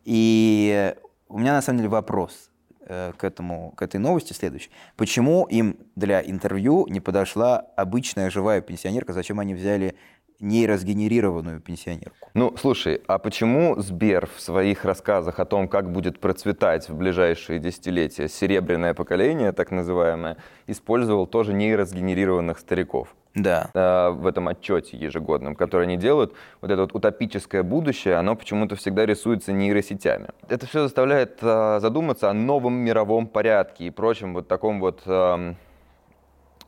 И 0.05 0.95
у 1.29 1.39
меня 1.39 1.55
на 1.55 1.63
самом 1.63 1.79
деле 1.79 1.89
вопрос 1.89 2.51
э, 2.87 3.13
к, 3.17 3.25
этому, 3.25 3.73
к 3.73 3.83
этой 3.83 3.97
новости 3.97 4.33
следующий. 4.35 4.71
Почему 4.97 5.47
им 5.47 5.79
для 5.97 6.21
интервью 6.23 6.87
не 6.89 7.01
подошла 7.01 7.59
обычная 7.77 8.31
живая 8.31 8.61
пенсионерка? 8.61 9.13
Зачем 9.13 9.41
они 9.41 9.55
взяли 9.55 9.97
нейросгенерированную 10.41 11.61
пенсионерку. 11.61 12.29
Ну, 12.35 12.55
слушай, 12.57 13.01
а 13.07 13.19
почему 13.19 13.81
Сбер 13.81 14.29
в 14.35 14.41
своих 14.41 14.85
рассказах 14.85 15.39
о 15.39 15.45
том, 15.45 15.69
как 15.69 15.93
будет 15.93 16.19
процветать 16.19 16.89
в 16.89 16.97
ближайшие 16.97 17.59
десятилетия 17.59 18.29
серебряное 18.29 18.95
поколение, 18.95 19.53
так 19.53 19.71
называемое, 19.71 20.37
использовал 20.67 21.27
тоже 21.27 21.53
нейросгенерированных 21.53 22.59
стариков? 22.59 23.15
Да. 23.35 23.71
Э, 23.75 24.11
в 24.11 24.27
этом 24.27 24.49
отчете 24.49 24.97
ежегодном, 24.97 25.57
который 25.57 25.85
они 25.85 25.97
делают, 25.97 26.35
вот 26.61 26.71
это 26.71 26.83
вот 26.83 26.95
утопическое 26.95 27.63
будущее, 27.63 28.15
оно 28.15 28.37
почему-то 28.37 28.77
всегда 28.77 29.07
рисуется 29.07 29.53
нейросетями. 29.53 30.29
Это 30.49 30.67
все 30.67 30.83
заставляет 30.85 31.39
э, 31.43 31.79
задуматься 31.81 32.31
о 32.31 32.33
новом 32.33 32.75
мировом 32.75 33.27
порядке 33.27 33.87
и 33.87 33.91
прочем 33.91 34.35
вот 34.35 34.47
таком 34.47 34.81
вот 34.81 35.03
э, 35.07 35.55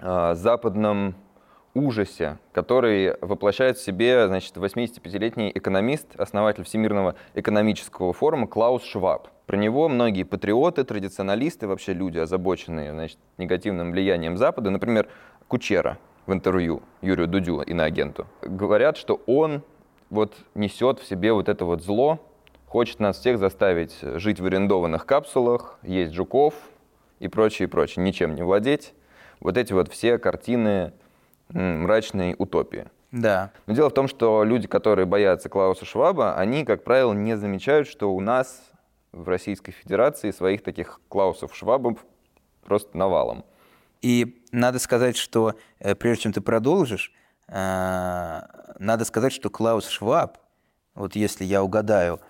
западном 0.00 1.14
ужасе, 1.76 2.38
который 2.52 3.16
воплощает 3.20 3.76
в 3.76 3.84
себе 3.84 4.26
значит, 4.26 4.56
85-летний 4.56 5.52
экономист, 5.54 6.16
основатель 6.16 6.64
Всемирного 6.64 7.14
экономического 7.34 8.12
форума 8.12 8.46
Клаус 8.46 8.82
Шваб. 8.82 9.28
Про 9.46 9.56
него 9.56 9.88
многие 9.88 10.24
патриоты, 10.24 10.84
традиционалисты, 10.84 11.68
вообще 11.68 11.92
люди, 11.92 12.18
озабоченные 12.18 12.92
значит, 12.92 13.18
негативным 13.38 13.92
влиянием 13.92 14.36
Запада, 14.36 14.70
например, 14.70 15.08
Кучера 15.48 15.98
в 16.26 16.32
интервью 16.32 16.82
Юрию 17.02 17.28
Дудю, 17.28 17.60
иноагенту, 17.60 18.26
говорят, 18.42 18.96
что 18.96 19.20
он 19.26 19.62
вот 20.10 20.34
несет 20.54 20.98
в 20.98 21.06
себе 21.06 21.32
вот 21.32 21.48
это 21.48 21.64
вот 21.64 21.82
зло, 21.82 22.18
хочет 22.66 22.98
нас 22.98 23.18
всех 23.18 23.38
заставить 23.38 23.96
жить 24.00 24.40
в 24.40 24.46
арендованных 24.46 25.06
капсулах, 25.06 25.78
есть 25.82 26.12
жуков 26.12 26.54
и 27.20 27.28
прочее, 27.28 27.68
и 27.68 27.70
прочее, 27.70 28.04
ничем 28.04 28.34
не 28.34 28.42
владеть. 28.42 28.94
Вот 29.40 29.56
эти 29.56 29.72
вот 29.72 29.92
все 29.92 30.18
картины 30.18 30.92
мрачной 31.50 32.34
утопии. 32.38 32.86
Да. 33.12 33.52
Но 33.66 33.74
дело 33.74 33.88
в 33.88 33.94
том, 33.94 34.08
что 34.08 34.44
люди, 34.44 34.66
которые 34.66 35.06
боятся 35.06 35.48
Клауса 35.48 35.84
Шваба, 35.84 36.36
они, 36.36 36.64
как 36.64 36.84
правило, 36.84 37.12
не 37.12 37.36
замечают, 37.36 37.88
что 37.88 38.12
у 38.12 38.20
нас 38.20 38.62
в 39.12 39.28
Российской 39.28 39.72
Федерации 39.72 40.30
своих 40.30 40.62
таких 40.62 41.00
Клаусов 41.08 41.54
Швабов 41.54 42.04
просто 42.64 42.96
навалом. 42.96 43.44
И 44.02 44.42
надо 44.52 44.78
сказать, 44.78 45.16
что 45.16 45.54
э, 45.78 45.94
прежде 45.94 46.24
чем 46.24 46.32
ты 46.32 46.40
продолжишь, 46.40 47.12
э, 47.48 48.40
надо 48.78 49.04
сказать, 49.04 49.32
что 49.32 49.48
Клаус 49.48 49.88
Шваб, 49.88 50.38
вот 50.94 51.16
если 51.16 51.44
я 51.44 51.62
угадаю, 51.62 52.20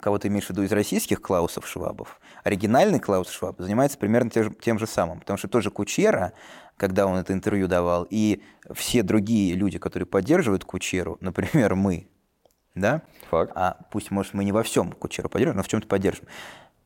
кого 0.00 0.18
ты 0.18 0.28
имеешь 0.28 0.46
в 0.46 0.50
виду 0.50 0.62
из 0.62 0.72
российских 0.72 1.20
Клаусов 1.20 1.66
Швабов, 1.66 2.20
оригинальный 2.44 3.00
Клаус 3.00 3.30
Шваб 3.30 3.60
занимается 3.60 3.98
примерно 3.98 4.30
тем 4.30 4.44
же, 4.44 4.50
тем 4.60 4.78
же 4.78 4.86
самым, 4.86 5.20
потому 5.20 5.38
что 5.38 5.48
тоже 5.48 5.70
Кучера 5.70 6.32
когда 6.82 7.06
он 7.06 7.16
это 7.16 7.32
интервью 7.32 7.68
давал, 7.68 8.06
и 8.10 8.42
все 8.72 9.04
другие 9.04 9.54
люди, 9.54 9.78
которые 9.78 10.06
поддерживают 10.06 10.64
Кучеру, 10.64 11.16
например, 11.20 11.76
мы, 11.76 12.08
да? 12.74 13.02
Факт. 13.30 13.52
А 13.54 13.76
пусть, 13.90 14.10
может, 14.10 14.34
мы 14.34 14.44
не 14.44 14.50
во 14.50 14.64
всем 14.64 14.90
Кучеру 14.92 15.28
поддерживаем, 15.28 15.58
но 15.58 15.62
в 15.62 15.68
чем-то 15.68 15.86
поддержим. 15.86 16.24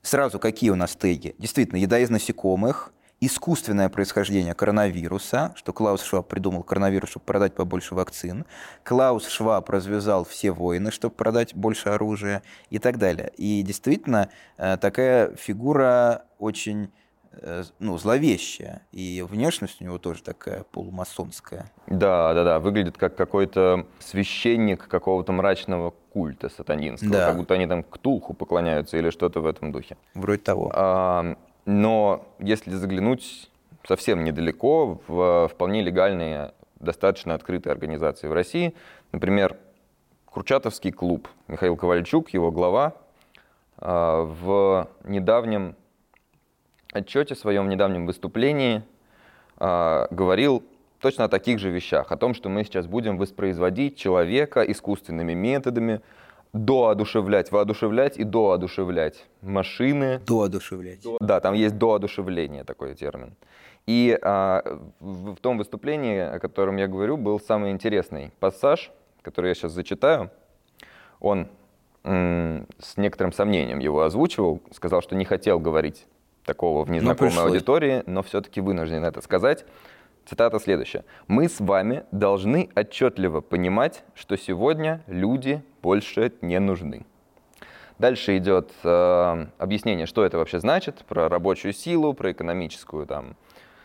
Сразу 0.02 0.38
какие 0.38 0.68
у 0.68 0.76
нас 0.76 0.94
теги? 0.94 1.34
Действительно, 1.38 1.78
еда 1.78 1.98
из 1.98 2.10
насекомых, 2.10 2.92
искусственное 3.20 3.88
происхождение 3.88 4.54
коронавируса, 4.54 5.52
что 5.56 5.72
Клаус 5.72 6.02
Шваб 6.02 6.28
придумал 6.28 6.62
коронавирус, 6.62 7.10
чтобы 7.10 7.24
продать 7.24 7.54
побольше 7.54 7.94
вакцин, 7.94 8.44
Клаус 8.84 9.28
Шваб 9.28 9.68
развязал 9.70 10.24
все 10.24 10.52
войны, 10.52 10.90
чтобы 10.90 11.14
продать 11.14 11.54
больше 11.54 11.88
оружия 11.88 12.42
и 12.70 12.78
так 12.78 12.98
далее. 12.98 13.32
И 13.36 13.62
действительно, 13.62 14.28
э, 14.58 14.76
такая 14.76 15.34
фигура 15.36 16.24
очень 16.38 16.90
Э, 17.42 17.64
ну, 17.78 17.98
зловещая. 17.98 18.82
И 18.92 19.24
внешность 19.28 19.80
у 19.80 19.84
него 19.84 19.98
тоже 19.98 20.22
такая 20.22 20.64
полумасонская. 20.64 21.70
Да, 21.86 22.32
да, 22.34 22.44
да. 22.44 22.60
Выглядит 22.60 22.96
как 22.96 23.16
какой-то 23.16 23.86
священник 23.98 24.88
какого-то 24.88 25.32
мрачного 25.32 25.92
культа 26.12 26.48
сатанинского. 26.48 27.12
Да. 27.12 27.26
Как 27.26 27.36
будто 27.36 27.54
они 27.54 27.66
там 27.66 27.82
к 27.82 27.98
Тулху 27.98 28.32
поклоняются 28.34 28.96
или 28.96 29.10
что-то 29.10 29.40
в 29.40 29.46
этом 29.46 29.72
духе. 29.72 29.96
Вроде 30.14 30.40
того. 30.40 30.72
А, 30.74 31.36
но 31.66 32.26
если 32.38 32.70
заглянуть 32.70 33.50
совсем 33.86 34.24
недалеко, 34.24 35.00
в 35.06 35.48
вполне 35.48 35.82
легальные, 35.82 36.54
достаточно 36.80 37.34
открытые 37.34 37.72
организации 37.72 38.28
в 38.28 38.32
России, 38.32 38.74
например, 39.12 39.56
Курчатовский 40.26 40.92
клуб, 40.92 41.28
Михаил 41.48 41.76
Ковальчук, 41.76 42.30
его 42.30 42.50
глава, 42.50 42.94
а, 43.78 44.22
в 44.22 44.88
недавнем 45.04 45.76
отчете 46.96 47.34
в 47.34 47.38
своем 47.38 47.68
недавнем 47.68 48.06
выступлении 48.06 48.82
э, 49.58 50.06
говорил 50.10 50.62
точно 51.00 51.24
о 51.24 51.28
таких 51.28 51.58
же 51.58 51.70
вещах, 51.70 52.10
о 52.10 52.16
том, 52.16 52.34
что 52.34 52.48
мы 52.48 52.64
сейчас 52.64 52.86
будем 52.86 53.18
воспроизводить 53.18 53.96
человека 53.96 54.62
искусственными 54.62 55.34
методами, 55.34 56.00
доодушевлять, 56.52 57.52
воодушевлять 57.52 58.18
и 58.18 58.24
доодушевлять 58.24 59.24
машины. 59.42 60.20
Доодушевлять. 60.26 61.02
До, 61.02 61.18
да, 61.20 61.40
там 61.40 61.54
есть 61.54 61.78
доодушевление 61.78 62.64
такой 62.64 62.94
термин. 62.94 63.34
И 63.86 64.18
а, 64.22 64.62
в, 65.00 65.34
в 65.34 65.36
том 65.36 65.58
выступлении, 65.58 66.18
о 66.18 66.38
котором 66.38 66.76
я 66.76 66.88
говорю, 66.88 67.16
был 67.16 67.38
самый 67.38 67.70
интересный 67.70 68.32
пассаж, 68.40 68.90
который 69.22 69.48
я 69.48 69.54
сейчас 69.54 69.72
зачитаю. 69.72 70.30
Он 71.20 71.48
с 72.04 72.96
некоторым 72.96 73.32
сомнением 73.32 73.80
его 73.80 74.02
озвучивал, 74.02 74.60
сказал, 74.72 75.02
что 75.02 75.16
не 75.16 75.24
хотел 75.24 75.58
говорить 75.58 76.06
такого 76.44 76.84
в 76.84 76.90
незнакомой 76.90 77.34
но 77.34 77.42
аудитории, 77.42 78.04
но 78.06 78.22
все-таки 78.22 78.60
вынужден 78.60 79.04
это 79.04 79.20
сказать. 79.20 79.64
Цитата 80.26 80.58
следующая. 80.58 81.04
«Мы 81.28 81.48
с 81.48 81.60
вами 81.60 82.02
должны 82.10 82.68
отчетливо 82.74 83.40
понимать, 83.40 84.02
что 84.14 84.36
сегодня 84.36 85.02
люди 85.06 85.62
больше 85.82 86.32
не 86.40 86.58
нужны». 86.58 87.06
Дальше 88.00 88.36
идет 88.36 88.72
э, 88.82 89.46
объяснение, 89.58 90.06
что 90.06 90.24
это 90.24 90.36
вообще 90.36 90.58
значит, 90.58 91.04
про 91.08 91.28
рабочую 91.28 91.72
силу, 91.72 92.12
про 92.12 92.32
экономическую 92.32 93.06
там, 93.06 93.36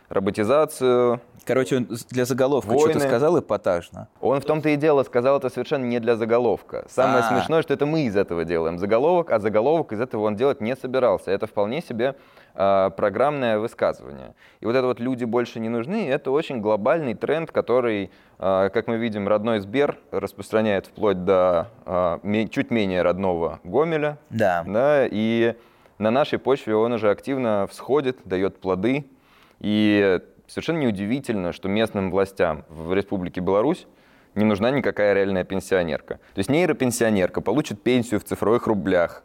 роботизацию. 0.09 1.21
Короче, 1.45 1.77
он 1.77 1.87
для 2.09 2.25
заголовка 2.25 2.77
что-то 2.77 2.99
сказал 2.99 3.39
эпатажно. 3.39 4.09
Он 4.19 4.41
в 4.41 4.45
том-то 4.45 4.69
и 4.69 4.75
дело 4.75 5.03
сказал 5.03 5.37
это 5.37 5.49
совершенно 5.49 5.85
не 5.85 5.99
для 5.99 6.15
заголовка. 6.15 6.85
Самое 6.89 7.23
А-а-а. 7.23 7.37
смешное, 7.37 7.61
что 7.61 7.73
это 7.73 7.85
мы 7.85 8.01
из 8.01 8.17
этого 8.17 8.45
делаем 8.45 8.79
заголовок, 8.79 9.31
а 9.31 9.39
заголовок 9.39 9.93
из 9.93 10.01
этого 10.01 10.23
он 10.23 10.35
делать 10.35 10.59
не 10.59 10.75
собирался. 10.75 11.31
Это 11.31 11.47
вполне 11.47 11.81
себе 11.81 12.15
программное 12.53 13.59
высказывание. 13.59 14.33
И 14.59 14.65
вот 14.65 14.75
это 14.75 14.87
вот 14.87 14.99
«люди 14.99 15.23
больше 15.23 15.59
не 15.59 15.69
нужны»— 15.69 16.07
это 16.09 16.31
очень 16.31 16.61
глобальный 16.61 17.13
тренд, 17.13 17.51
который, 17.51 18.11
э, 18.39 18.69
как 18.73 18.87
мы 18.87 18.97
видим, 18.97 19.27
родной 19.27 19.59
Сбер 19.59 19.97
распространяет 20.11 20.87
вплоть 20.87 21.23
до 21.23 21.69
э, 21.85 22.47
чуть 22.49 22.71
менее 22.71 23.01
родного 23.01 23.59
Гомеля. 23.63 24.17
Да. 24.29 24.63
да. 24.67 25.07
И 25.09 25.55
на 25.97 26.11
нашей 26.11 26.39
почве 26.39 26.75
он 26.75 26.93
уже 26.93 27.09
активно 27.09 27.67
всходит, 27.69 28.17
дает 28.25 28.59
плоды. 28.59 29.05
И 29.59 30.19
совершенно 30.47 30.79
неудивительно, 30.79 31.53
что 31.53 31.69
местным 31.69 32.11
властям 32.11 32.65
в 32.69 32.93
Республике 32.93 33.39
Беларусь 33.39 33.87
не 34.35 34.45
нужна 34.45 34.71
никакая 34.71 35.13
реальная 35.13 35.43
пенсионерка. 35.43 36.15
То 36.33 36.39
есть 36.39 36.49
нейропенсионерка 36.49 37.41
получит 37.41 37.81
пенсию 37.81 38.19
в 38.19 38.23
цифровых 38.23 38.67
рублях, 38.67 39.23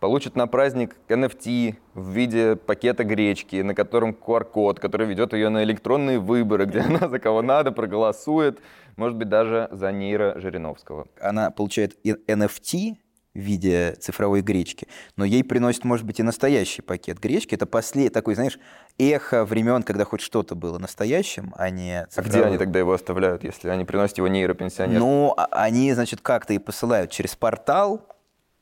получит 0.00 0.36
на 0.36 0.46
праздник 0.46 0.96
NFT 1.08 1.76
в 1.94 2.10
виде 2.10 2.56
пакета 2.56 3.04
гречки, 3.04 3.56
на 3.62 3.74
котором 3.74 4.10
QR-код, 4.10 4.80
который 4.80 5.06
ведет 5.06 5.32
ее 5.32 5.48
на 5.48 5.64
электронные 5.64 6.18
выборы, 6.18 6.66
где 6.66 6.80
она 6.80 7.08
за 7.08 7.18
кого 7.18 7.42
надо 7.42 7.72
проголосует, 7.72 8.60
может 8.96 9.16
быть, 9.16 9.28
даже 9.28 9.68
за 9.70 9.92
Нейра 9.92 10.40
Жириновского. 10.40 11.06
Она 11.20 11.50
получает 11.50 11.96
NFT 12.04 12.96
в 13.34 13.40
виде 13.40 13.94
цифровой 14.00 14.40
гречки, 14.40 14.88
но 15.16 15.24
ей 15.24 15.44
приносит, 15.44 15.84
может 15.84 16.04
быть, 16.04 16.18
и 16.18 16.22
настоящий 16.24 16.82
пакет 16.82 17.20
гречки. 17.20 17.54
Это 17.54 17.66
последний 17.66 18.10
такой, 18.10 18.34
знаешь, 18.34 18.58
эхо 18.98 19.44
времен, 19.44 19.84
когда 19.84 20.04
хоть 20.04 20.20
что-то 20.20 20.56
было 20.56 20.78
настоящим, 20.78 21.54
а 21.56 21.70
не 21.70 22.06
цифровым. 22.10 22.30
А 22.30 22.32
где 22.32 22.44
они 22.44 22.58
тогда 22.58 22.78
его 22.80 22.92
оставляют, 22.92 23.44
если 23.44 23.68
они 23.68 23.84
приносят 23.84 24.18
его 24.18 24.26
нейропенсионеру? 24.26 24.98
Ну, 24.98 25.34
а, 25.36 25.46
они, 25.52 25.92
значит, 25.92 26.20
как-то 26.20 26.54
и 26.54 26.58
посылают 26.58 27.12
через 27.12 27.36
портал, 27.36 28.17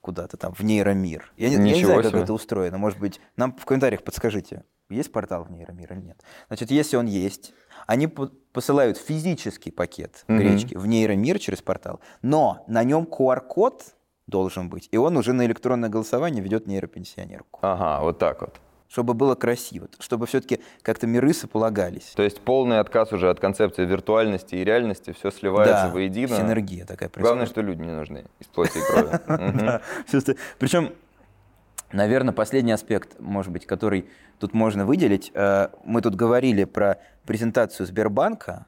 куда-то 0.06 0.36
там 0.36 0.54
в 0.54 0.60
нейромир. 0.60 1.32
Я, 1.36 1.48
не, 1.48 1.56
я 1.56 1.76
не 1.78 1.84
знаю, 1.84 2.00
как 2.00 2.14
это 2.14 2.32
устроено. 2.32 2.78
Может 2.78 3.00
быть, 3.00 3.20
нам 3.36 3.52
в 3.52 3.64
комментариях 3.64 4.04
подскажите, 4.04 4.62
есть 4.88 5.10
портал 5.10 5.42
в 5.42 5.50
нейромир 5.50 5.92
или 5.94 6.00
нет. 6.00 6.22
Значит, 6.46 6.70
если 6.70 6.96
он 6.96 7.06
есть, 7.06 7.52
они 7.88 8.06
посылают 8.06 8.98
физический 8.98 9.72
пакет 9.72 10.24
mm-hmm. 10.28 10.38
гречки 10.38 10.74
в 10.76 10.86
нейромир 10.86 11.40
через 11.40 11.60
портал, 11.60 11.98
но 12.22 12.64
на 12.68 12.84
нем 12.84 13.08
QR-код 13.10 13.82
должен 14.28 14.70
быть, 14.70 14.88
и 14.92 14.96
он 14.96 15.16
уже 15.16 15.32
на 15.32 15.44
электронное 15.44 15.88
голосование 15.88 16.40
ведет 16.40 16.68
нейропенсионерку. 16.68 17.58
Ага, 17.62 18.00
вот 18.04 18.18
так 18.18 18.40
вот 18.42 18.60
чтобы 18.88 19.14
было 19.14 19.34
красиво, 19.34 19.88
чтобы 19.98 20.26
все-таки 20.26 20.60
как-то 20.82 21.06
миры 21.06 21.32
сополагались. 21.32 22.12
То 22.16 22.22
есть 22.22 22.40
полный 22.40 22.78
отказ 22.78 23.12
уже 23.12 23.30
от 23.30 23.40
концепции 23.40 23.84
виртуальности 23.84 24.54
и 24.54 24.64
реальности, 24.64 25.12
все 25.12 25.30
сливается 25.30 25.86
да, 25.86 25.90
воедино. 25.90 26.36
синергия 26.36 26.84
такая 26.84 27.08
происходит. 27.08 27.22
Главное, 27.22 27.46
что 27.46 27.60
люди 27.62 27.82
не 27.82 27.92
нужны 27.92 28.24
из 28.40 28.46
плоти 28.46 28.78
и 28.78 28.82
крови. 28.82 29.80
Причем, 30.58 30.92
наверное, 31.92 32.32
последний 32.32 32.72
аспект, 32.72 33.18
может 33.20 33.52
быть, 33.52 33.66
который 33.66 34.08
тут 34.38 34.54
можно 34.54 34.86
выделить. 34.86 35.30
Э, 35.34 35.68
мы 35.84 36.02
тут 36.02 36.14
говорили 36.14 36.64
про 36.64 36.98
презентацию 37.24 37.86
Сбербанка, 37.86 38.66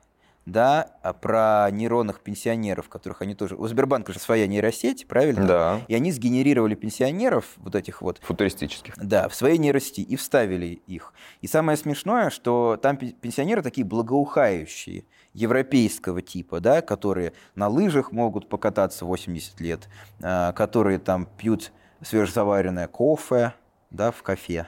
да, 0.49 0.93
а 1.03 1.13
про 1.13 1.69
нейронных 1.71 2.21
пенсионеров, 2.21 2.89
которых 2.89 3.21
они 3.21 3.35
тоже... 3.35 3.55
У 3.55 3.67
Сбербанка 3.67 4.13
же 4.15 4.19
своя 4.19 4.47
нейросеть, 4.47 5.07
правильно? 5.07 5.47
Да. 5.47 5.81
И 5.89 5.95
они 5.95 6.11
сгенерировали 6.11 6.75
пенсионеров, 6.75 7.45
вот 7.57 7.75
этих 7.75 8.01
вот... 8.01 8.19
Футуристических. 8.23 8.95
Да, 8.97 9.29
в 9.29 9.35
своей 9.35 9.59
нейросети 9.59 10.01
и 10.01 10.17
вставили 10.17 10.81
их. 10.87 11.13
И 11.43 11.47
самое 11.47 11.77
смешное, 11.77 12.31
что 12.31 12.79
там 12.81 12.97
пенсионеры 12.97 13.63
такие 13.63 13.87
благоухающие, 13.87 15.05
европейского 15.35 16.23
типа, 16.23 16.61
да, 16.61 16.81
которые 16.81 17.35
на 17.55 17.69
лыжах 17.69 18.11
могут 18.11 18.49
покататься 18.49 19.05
80 19.05 19.61
лет, 19.61 19.89
а, 20.23 20.53
которые 20.53 20.99
там 20.99 21.29
пьют 21.37 21.73
свежезаваренное 22.03 22.89
кофе, 22.89 23.53
да, 23.91 24.11
в 24.11 24.23
кафе. 24.23 24.67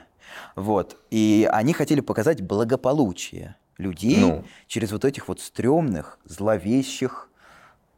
Вот. 0.55 0.97
И 1.09 1.49
они 1.51 1.73
хотели 1.73 2.01
показать 2.01 2.41
благополучие 2.41 3.55
людей 3.81 4.21
ну. 4.21 4.43
через 4.67 4.91
вот 4.91 5.03
этих 5.03 5.27
вот 5.27 5.41
стрёмных, 5.41 6.19
зловещих 6.25 7.29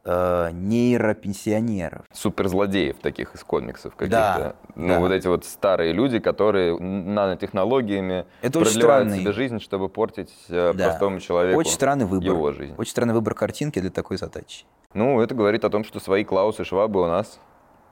э, 0.04 0.50
нейропенсионеров. 0.52 2.04
Суперзлодеев 2.12 2.98
таких 2.98 3.34
из 3.34 3.42
комиксов 3.42 3.94
каких-то. 3.94 4.10
Да, 4.10 4.54
ну, 4.74 4.88
да. 4.88 5.00
вот 5.00 5.12
эти 5.12 5.26
вот 5.26 5.44
старые 5.44 5.92
люди, 5.92 6.18
которые 6.18 6.78
нанотехнологиями 6.78 8.26
Это 8.42 8.60
продлевают 8.60 9.08
странный... 9.08 9.20
себе 9.20 9.32
жизнь, 9.32 9.60
чтобы 9.60 9.88
портить 9.88 10.32
э, 10.48 10.72
да. 10.74 10.88
простому 10.88 11.20
человеку 11.20 11.58
очень 11.58 11.72
странный 11.72 12.06
выбор. 12.06 12.28
его 12.28 12.52
жизнь. 12.52 12.74
Очень 12.76 12.90
странный 12.90 13.14
выбор 13.14 13.34
картинки 13.34 13.78
для 13.78 13.90
такой 13.90 14.16
задачи. 14.16 14.64
Ну, 14.92 15.20
это 15.20 15.34
говорит 15.34 15.64
о 15.64 15.70
том, 15.70 15.84
что 15.84 16.00
свои 16.00 16.24
Клаусы 16.24 16.64
Швабы 16.64 17.02
у 17.02 17.06
нас 17.06 17.40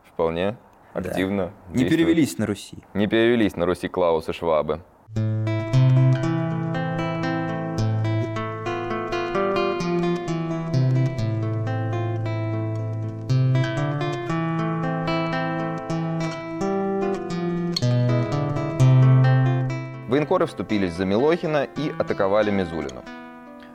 вполне 0.06 0.56
активно 0.92 1.52
да. 1.70 1.78
Не 1.78 1.88
перевелись 1.88 2.38
на 2.38 2.46
Руси. 2.46 2.78
Не 2.94 3.06
перевелись 3.06 3.56
на 3.56 3.66
Руси 3.66 3.88
Клаусы 3.88 4.32
Швабы. 4.32 4.80
Военкоры 20.32 20.46
вступились 20.46 20.94
за 20.94 21.04
Милохина 21.04 21.68
и 21.76 21.92
атаковали 21.98 22.50
Мизулину. 22.50 23.02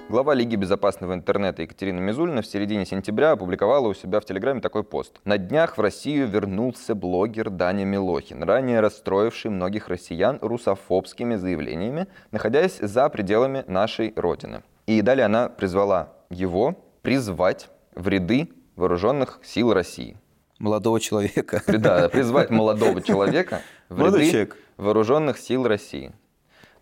Глава 0.09 0.33
Лиги 0.33 0.55
безопасного 0.55 1.13
интернета 1.13 1.61
Екатерина 1.61 1.99
Мизулина 1.99 2.41
в 2.41 2.47
середине 2.47 2.83
сентября 2.83 3.33
опубликовала 3.33 3.87
у 3.87 3.93
себя 3.93 4.19
в 4.19 4.25
Телеграме 4.25 4.59
такой 4.59 4.83
пост. 4.83 5.21
На 5.23 5.37
днях 5.37 5.77
в 5.77 5.81
Россию 5.81 6.27
вернулся 6.27 6.95
блогер 6.95 7.51
Даня 7.51 7.85
Милохин, 7.85 8.41
ранее 8.41 8.79
расстроивший 8.79 9.51
многих 9.51 9.87
россиян 9.87 10.39
русофобскими 10.41 11.35
заявлениями, 11.35 12.07
находясь 12.31 12.79
за 12.79 13.07
пределами 13.09 13.63
нашей 13.67 14.13
Родины. 14.15 14.63
И 14.87 15.03
далее 15.03 15.27
она 15.27 15.49
призвала 15.49 16.13
его 16.31 16.75
призвать 17.03 17.69
в 17.93 18.07
ряды 18.07 18.49
вооруженных 18.75 19.41
сил 19.43 19.75
России. 19.75 20.17
Молодого 20.57 20.99
человека. 20.99 21.61
Да, 21.67 22.09
призвать 22.09 22.49
молодого 22.49 23.03
человека 23.03 23.61
в 23.89 24.03
ряды 24.03 24.49
вооруженных 24.77 25.37
сил 25.37 25.67
России. 25.67 26.13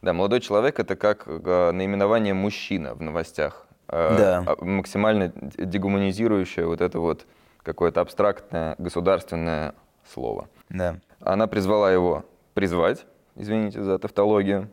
Да, 0.06 0.14
молодой 0.14 0.40
человек 0.40 0.80
это 0.80 0.96
как 0.96 1.24
э, 1.26 1.72
наименование 1.72 2.36
мужчина 2.36 2.94
в 2.94 3.02
новостях. 3.02 3.66
Э, 3.88 4.16
да. 4.16 4.44
А, 4.46 4.64
максимально 4.64 5.30
дегуманизирующее 5.58 6.68
вот 6.68 6.80
это 6.80 7.00
вот 7.00 7.26
какое-то 7.64 8.02
абстрактное 8.02 8.76
государственное 8.78 9.74
слово. 10.14 10.48
Да. 10.70 11.00
Она 11.22 11.48
призвала 11.48 11.92
его 11.92 12.24
призвать, 12.54 13.08
извините 13.36 13.82
за 13.82 13.98
тавтологию, 13.98 14.70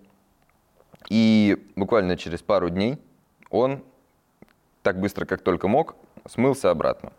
и 1.08 1.66
буквально 1.76 2.18
через 2.18 2.42
пару 2.42 2.68
дней 2.68 2.98
он 3.48 3.82
так 4.82 5.00
быстро, 5.00 5.24
как 5.24 5.40
только 5.40 5.66
мог, 5.66 5.96
смылся 6.28 6.70
обратно. 6.70 7.10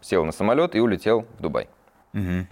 Сел 0.00 0.24
на 0.24 0.30
самолет 0.30 0.76
и 0.76 0.80
улетел 0.80 1.26
в 1.38 1.42
Дубай. 1.42 1.68
Угу. 2.14 2.46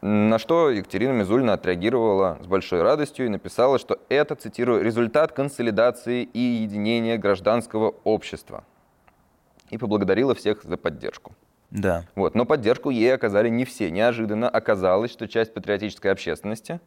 На 0.00 0.38
что 0.38 0.70
Екатерина 0.70 1.12
Мизульна 1.12 1.54
отреагировала 1.54 2.38
с 2.40 2.46
большой 2.46 2.82
радостью 2.82 3.26
и 3.26 3.28
написала, 3.28 3.78
что 3.78 3.98
это, 4.08 4.36
цитирую, 4.36 4.82
результат 4.82 5.32
консолидации 5.32 6.22
и 6.22 6.38
единения 6.38 7.18
гражданского 7.18 7.94
общества. 8.04 8.64
И 9.70 9.78
поблагодарила 9.78 10.34
всех 10.34 10.62
за 10.62 10.76
поддержку. 10.76 11.32
Да. 11.70 12.04
Вот. 12.14 12.34
Но 12.34 12.46
поддержку 12.46 12.90
ей 12.90 13.12
оказали 13.12 13.48
не 13.48 13.64
все. 13.64 13.90
Неожиданно 13.90 14.48
оказалось, 14.48 15.10
что 15.10 15.26
часть 15.26 15.52
патриотической 15.52 16.12
общественности 16.12 16.80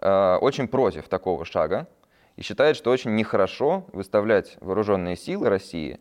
э, 0.00 0.36
очень 0.40 0.68
против 0.68 1.08
такого 1.08 1.44
шага 1.44 1.88
и 2.36 2.42
считает, 2.42 2.76
что 2.76 2.90
очень 2.90 3.14
нехорошо 3.16 3.86
выставлять 3.92 4.58
вооруженные 4.60 5.16
силы 5.16 5.48
России 5.48 5.98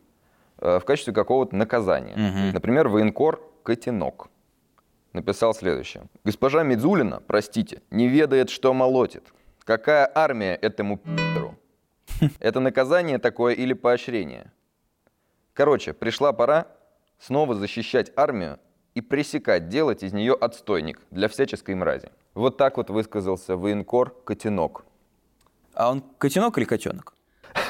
э, 0.60 0.80
в 0.80 0.86
качестве 0.86 1.14
какого-то 1.14 1.56
наказания. 1.56 2.14
Угу. 2.14 2.54
Например, 2.54 2.90
военкор 2.90 3.42
Котенок 3.64 4.30
написал 5.14 5.54
следующее. 5.54 6.04
«Госпожа 6.24 6.64
Медзулина, 6.64 7.22
простите, 7.26 7.82
не 7.92 8.08
ведает, 8.08 8.50
что 8.50 8.74
молотит. 8.74 9.24
Какая 9.64 10.12
армия 10.14 10.56
этому 10.56 10.98
пи***ру? 10.98 11.56
Это 12.40 12.60
наказание 12.60 13.18
такое 13.18 13.54
или 13.54 13.74
поощрение? 13.74 14.52
Короче, 15.54 15.94
пришла 15.94 16.34
пора 16.34 16.68
снова 17.20 17.56
защищать 17.56 18.12
армию 18.16 18.60
и 18.96 19.02
пресекать, 19.02 19.70
делать 19.70 20.04
из 20.04 20.14
нее 20.14 20.34
отстойник 20.34 21.00
для 21.12 21.28
всяческой 21.28 21.76
мрази. 21.76 22.10
Вот 22.34 22.58
так 22.58 22.78
вот 22.78 22.90
высказался 22.90 23.58
военкор 23.58 24.16
Котенок. 24.24 24.86
А 25.74 25.90
он 25.90 26.04
котенок 26.18 26.58
или 26.58 26.66
котенок? 26.66 27.14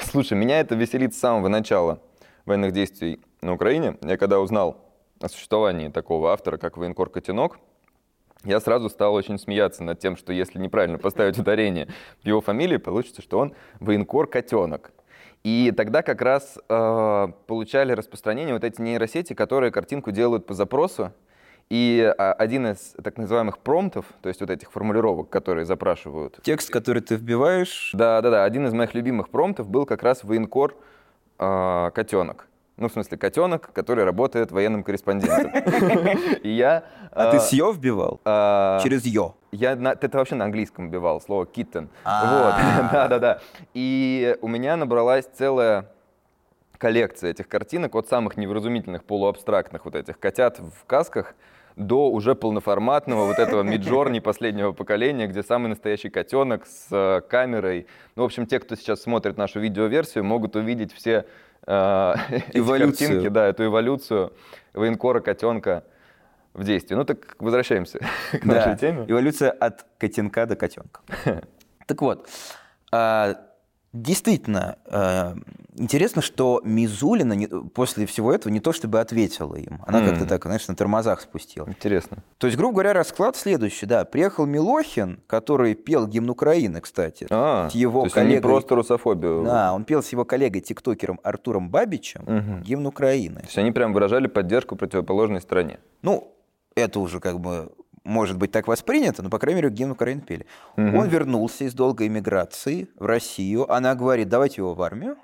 Слушай, 0.04 0.38
меня 0.38 0.60
это 0.60 0.76
веселит 0.76 1.14
с 1.14 1.20
самого 1.20 1.48
начала 1.48 2.02
военных 2.46 2.72
действий 2.72 3.20
на 3.42 3.54
Украине. 3.54 3.98
Я 4.02 4.18
когда 4.18 4.40
узнал 4.40 4.91
о 5.22 5.30
существовании 5.30 5.90
такого 5.90 6.32
автора, 6.32 6.58
как 6.58 6.78
военкор 6.78 7.10
Котенок, 7.10 7.60
я 8.44 8.60
сразу 8.60 8.90
стал 8.90 9.14
очень 9.14 9.38
смеяться 9.38 9.84
над 9.84 10.00
тем, 10.00 10.18
что 10.18 10.34
если 10.34 10.58
неправильно 10.60 10.98
поставить 10.98 11.38
ударение 11.38 11.88
в 12.24 12.28
его 12.28 12.42
фамилии, 12.42 12.78
получится, 12.78 13.22
что 13.22 13.38
он 13.40 13.54
военкор 13.80 14.28
Котенок. 14.28 14.92
И 15.44 15.72
тогда 15.76 16.02
как 16.02 16.22
раз 16.22 16.58
э, 16.70 17.28
получали 17.48 17.94
распространение 17.94 18.54
вот 18.54 18.64
эти 18.64 18.82
нейросети, 18.82 19.34
которые 19.34 19.72
картинку 19.72 20.12
делают 20.12 20.46
по 20.46 20.54
запросу. 20.54 21.12
И 21.70 22.14
а, 22.18 22.34
один 22.34 22.68
из 22.68 22.96
так 23.02 23.18
называемых 23.18 23.60
промптов, 23.60 24.06
то 24.22 24.28
есть 24.28 24.42
вот 24.42 24.50
этих 24.50 24.72
формулировок, 24.72 25.30
которые 25.30 25.66
запрашивают... 25.66 26.40
Текст, 26.44 26.70
который 26.70 27.02
ты 27.02 27.16
вбиваешь? 27.16 27.92
Да-да-да. 27.94 28.44
Один 28.44 28.68
из 28.68 28.74
моих 28.74 28.94
любимых 28.94 29.30
промптов 29.30 29.70
был 29.70 29.86
как 29.86 30.04
раз 30.04 30.24
военкор 30.24 30.76
э, 31.40 31.92
котенок. 31.96 32.48
Ну, 32.82 32.90
в 32.90 32.94
смысле, 32.94 33.16
котенок, 33.20 33.72
который 33.74 34.04
работает 34.06 34.52
военным 34.52 34.84
корреспондентом. 34.84 35.52
И 36.42 36.50
я... 36.50 36.84
А 37.12 37.30
ты 37.30 37.40
с 37.40 37.54
«ё» 37.54 37.72
вбивал? 37.72 38.20
А, 38.26 38.80
Через 38.82 39.06
«ё»? 39.06 39.36
Я 39.52 39.74
это 39.74 40.18
вообще 40.18 40.34
на 40.34 40.46
английском 40.46 40.88
вбивал, 40.88 41.22
слово 41.22 41.44
«kitten». 41.44 41.90
Вот, 42.04 42.56
да-да-да. 42.92 43.40
И 43.76 44.36
у 44.42 44.48
меня 44.48 44.78
набралась 44.78 45.26
целая 45.26 45.92
коллекция 46.80 47.30
этих 47.30 47.48
картинок 47.48 47.94
от 47.94 48.08
самых 48.08 48.36
невразумительных 48.36 49.04
полуабстрактных 49.04 49.86
вот 49.86 49.94
этих 49.94 50.18
котят 50.18 50.58
в 50.58 50.86
касках 50.88 51.36
до 51.76 52.10
уже 52.10 52.34
полноформатного 52.34 53.28
вот 53.28 53.38
этого 53.38 53.62
миджорни 53.62 54.20
последнего 54.22 54.72
поколения, 54.72 55.28
где 55.28 55.44
самый 55.44 55.68
настоящий 55.68 56.10
котенок 56.10 56.66
с 56.66 56.88
э, 56.90 57.22
камерой. 57.30 57.86
Ну, 58.16 58.24
в 58.24 58.26
общем, 58.26 58.48
те, 58.48 58.60
кто 58.60 58.76
сейчас 58.76 59.04
смотрит 59.04 59.38
нашу 59.38 59.60
видеоверсию, 59.60 60.24
могут 60.24 60.56
увидеть 60.56 60.92
все 60.94 61.28
э, 61.68 61.72
эволюцию. 62.54 63.08
картинки, 63.10 63.30
да, 63.30 63.48
эту 63.48 63.66
эволюцию 63.66 64.34
военкора 64.74 65.20
котенка 65.20 65.84
в 66.54 66.64
действии. 66.64 66.96
Ну 66.96 67.06
так 67.06 67.36
возвращаемся 67.40 68.00
к 68.32 68.46
нашей 68.46 68.78
теме. 68.78 69.06
Эволюция 69.08 69.52
от 69.52 69.86
котенка 69.98 70.46
до 70.46 70.56
котенка. 70.56 71.02
Так 71.88 72.02
вот, 72.02 72.30
а, 72.94 73.36
Действительно, 73.94 74.78
э, 74.86 75.36
интересно, 75.76 76.22
что 76.22 76.62
Мизулина 76.64 77.34
не, 77.34 77.48
после 77.48 78.06
всего 78.06 78.34
этого 78.34 78.52
не 78.52 78.62
то 78.62 78.72
чтобы 78.72 79.02
ответила 79.02 79.56
им. 79.56 79.82
Она 79.86 80.02
mm. 80.02 80.10
как-то 80.10 80.26
так, 80.26 80.46
знаешь, 80.46 80.66
на 80.70 80.76
тормозах 80.76 81.20
спустила. 81.20 81.68
Интересно. 81.68 82.24
То 82.38 82.48
есть, 82.48 82.58
грубо 82.58 82.76
говоря, 82.76 82.94
расклад 82.94 83.36
следующий. 83.36 83.86
Да, 83.86 84.06
приехал 84.06 84.46
Милохин, 84.46 85.20
который 85.28 85.76
пел 85.76 86.08
гимн 86.08 86.30
Украины, 86.30 86.80
кстати. 86.80 87.28
А, 87.30 87.70
с 87.70 87.76
его 87.76 88.02
то 88.02 88.06
есть 88.06 88.16
коллегой, 88.16 88.38
они 88.38 88.42
просто 88.42 88.76
русофобию. 88.76 89.44
Да, 89.44 89.74
он 89.74 89.84
пел 89.84 90.02
с 90.02 90.10
его 90.10 90.24
коллегой-тиктокером 90.24 91.20
Артуром 91.22 91.70
Бабичем 91.70 92.22
угу. 92.22 92.64
гимн 92.64 92.88
Украины. 92.88 93.42
То 93.42 93.46
есть 93.46 93.58
они 93.58 93.72
прям 93.72 93.92
выражали 93.92 94.28
поддержку 94.28 94.78
противоположной 94.78 95.42
стране. 95.42 95.80
Ну, 96.02 96.34
это 96.76 97.02
уже 97.02 97.20
как 97.20 97.42
бы 97.42 97.72
может 98.04 98.38
быть 98.38 98.52
так 98.52 98.68
воспринято, 98.68 99.24
но, 99.24 99.30
по 99.30 99.40
крайней 99.40 99.62
мере, 99.62 99.74
гимн 99.74 99.92
Украины 99.92 100.22
пели. 100.22 100.46
Угу. 100.78 100.98
Он 100.98 101.08
вернулся 101.08 101.66
из 101.66 101.74
долгой 101.74 102.08
эмиграции 102.08 102.90
в 102.98 103.06
Россию. 103.06 103.72
Она 103.72 103.96
говорит, 103.96 104.30
давайте 104.30 104.62
его 104.62 104.74
в 104.74 104.82
армию. 104.82 105.18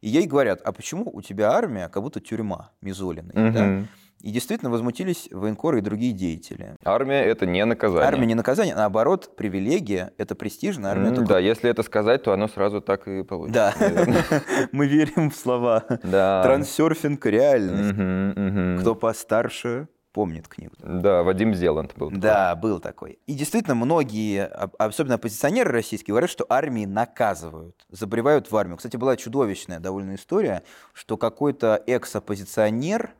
И 0.00 0.08
ей 0.08 0.26
говорят, 0.26 0.60
а 0.62 0.72
почему 0.72 1.10
у 1.12 1.22
тебя 1.22 1.50
армия 1.52 1.88
как 1.88 2.02
будто 2.02 2.20
тюрьма 2.20 2.70
Мизулиной? 2.80 3.48
Угу. 3.48 3.54
Да? 3.54 3.84
И 4.20 4.32
действительно 4.32 4.70
возмутились 4.70 5.28
военкоры 5.30 5.78
и 5.78 5.80
другие 5.80 6.12
деятели. 6.12 6.74
Армия– 6.84 7.22
это 7.24 7.46
не 7.46 7.64
наказание. 7.64 8.08
Армия 8.08 8.26
не 8.26 8.34
наказание, 8.34 8.74
а 8.74 8.78
наоборот, 8.78 9.36
привилегия– 9.36 10.12
это 10.18 10.34
престижно. 10.34 10.90
Армия 10.90 11.10
mm, 11.10 11.14
только... 11.14 11.28
Да, 11.34 11.38
если 11.38 11.70
это 11.70 11.84
сказать, 11.84 12.24
то 12.24 12.32
оно 12.32 12.48
сразу 12.48 12.80
так 12.80 13.06
и 13.06 13.22
получится. 13.22 13.74
Да, 13.78 14.42
мы 14.72 14.88
верим 14.88 15.30
в 15.30 15.36
слова. 15.36 15.84
Да. 16.02 16.42
Трансерфинг– 16.42 17.24
реальность. 17.26 18.80
Кто 18.80 18.96
постарше, 18.96 19.86
помнит 20.18 20.48
книгу. 20.48 20.74
Да, 20.80 21.22
Вадим 21.22 21.54
Зеланд 21.54 21.94
был. 21.96 22.08
Такой. 22.08 22.20
Да, 22.20 22.56
был 22.56 22.80
такой. 22.80 23.20
И 23.28 23.34
действительно, 23.34 23.76
многие, 23.76 24.46
особенно 24.76 25.14
оппозиционеры 25.14 25.70
российские, 25.70 26.10
говорят, 26.10 26.28
что 26.28 26.44
армии 26.48 26.86
наказывают, 26.86 27.86
заболевают 27.88 28.50
в 28.50 28.56
армию. 28.56 28.78
Кстати, 28.78 28.96
была 28.96 29.16
чудовищная 29.16 29.78
довольно 29.78 30.16
история, 30.16 30.64
что 30.92 31.16
какой-то 31.16 31.80
экс-оппозиционер, 31.86 33.12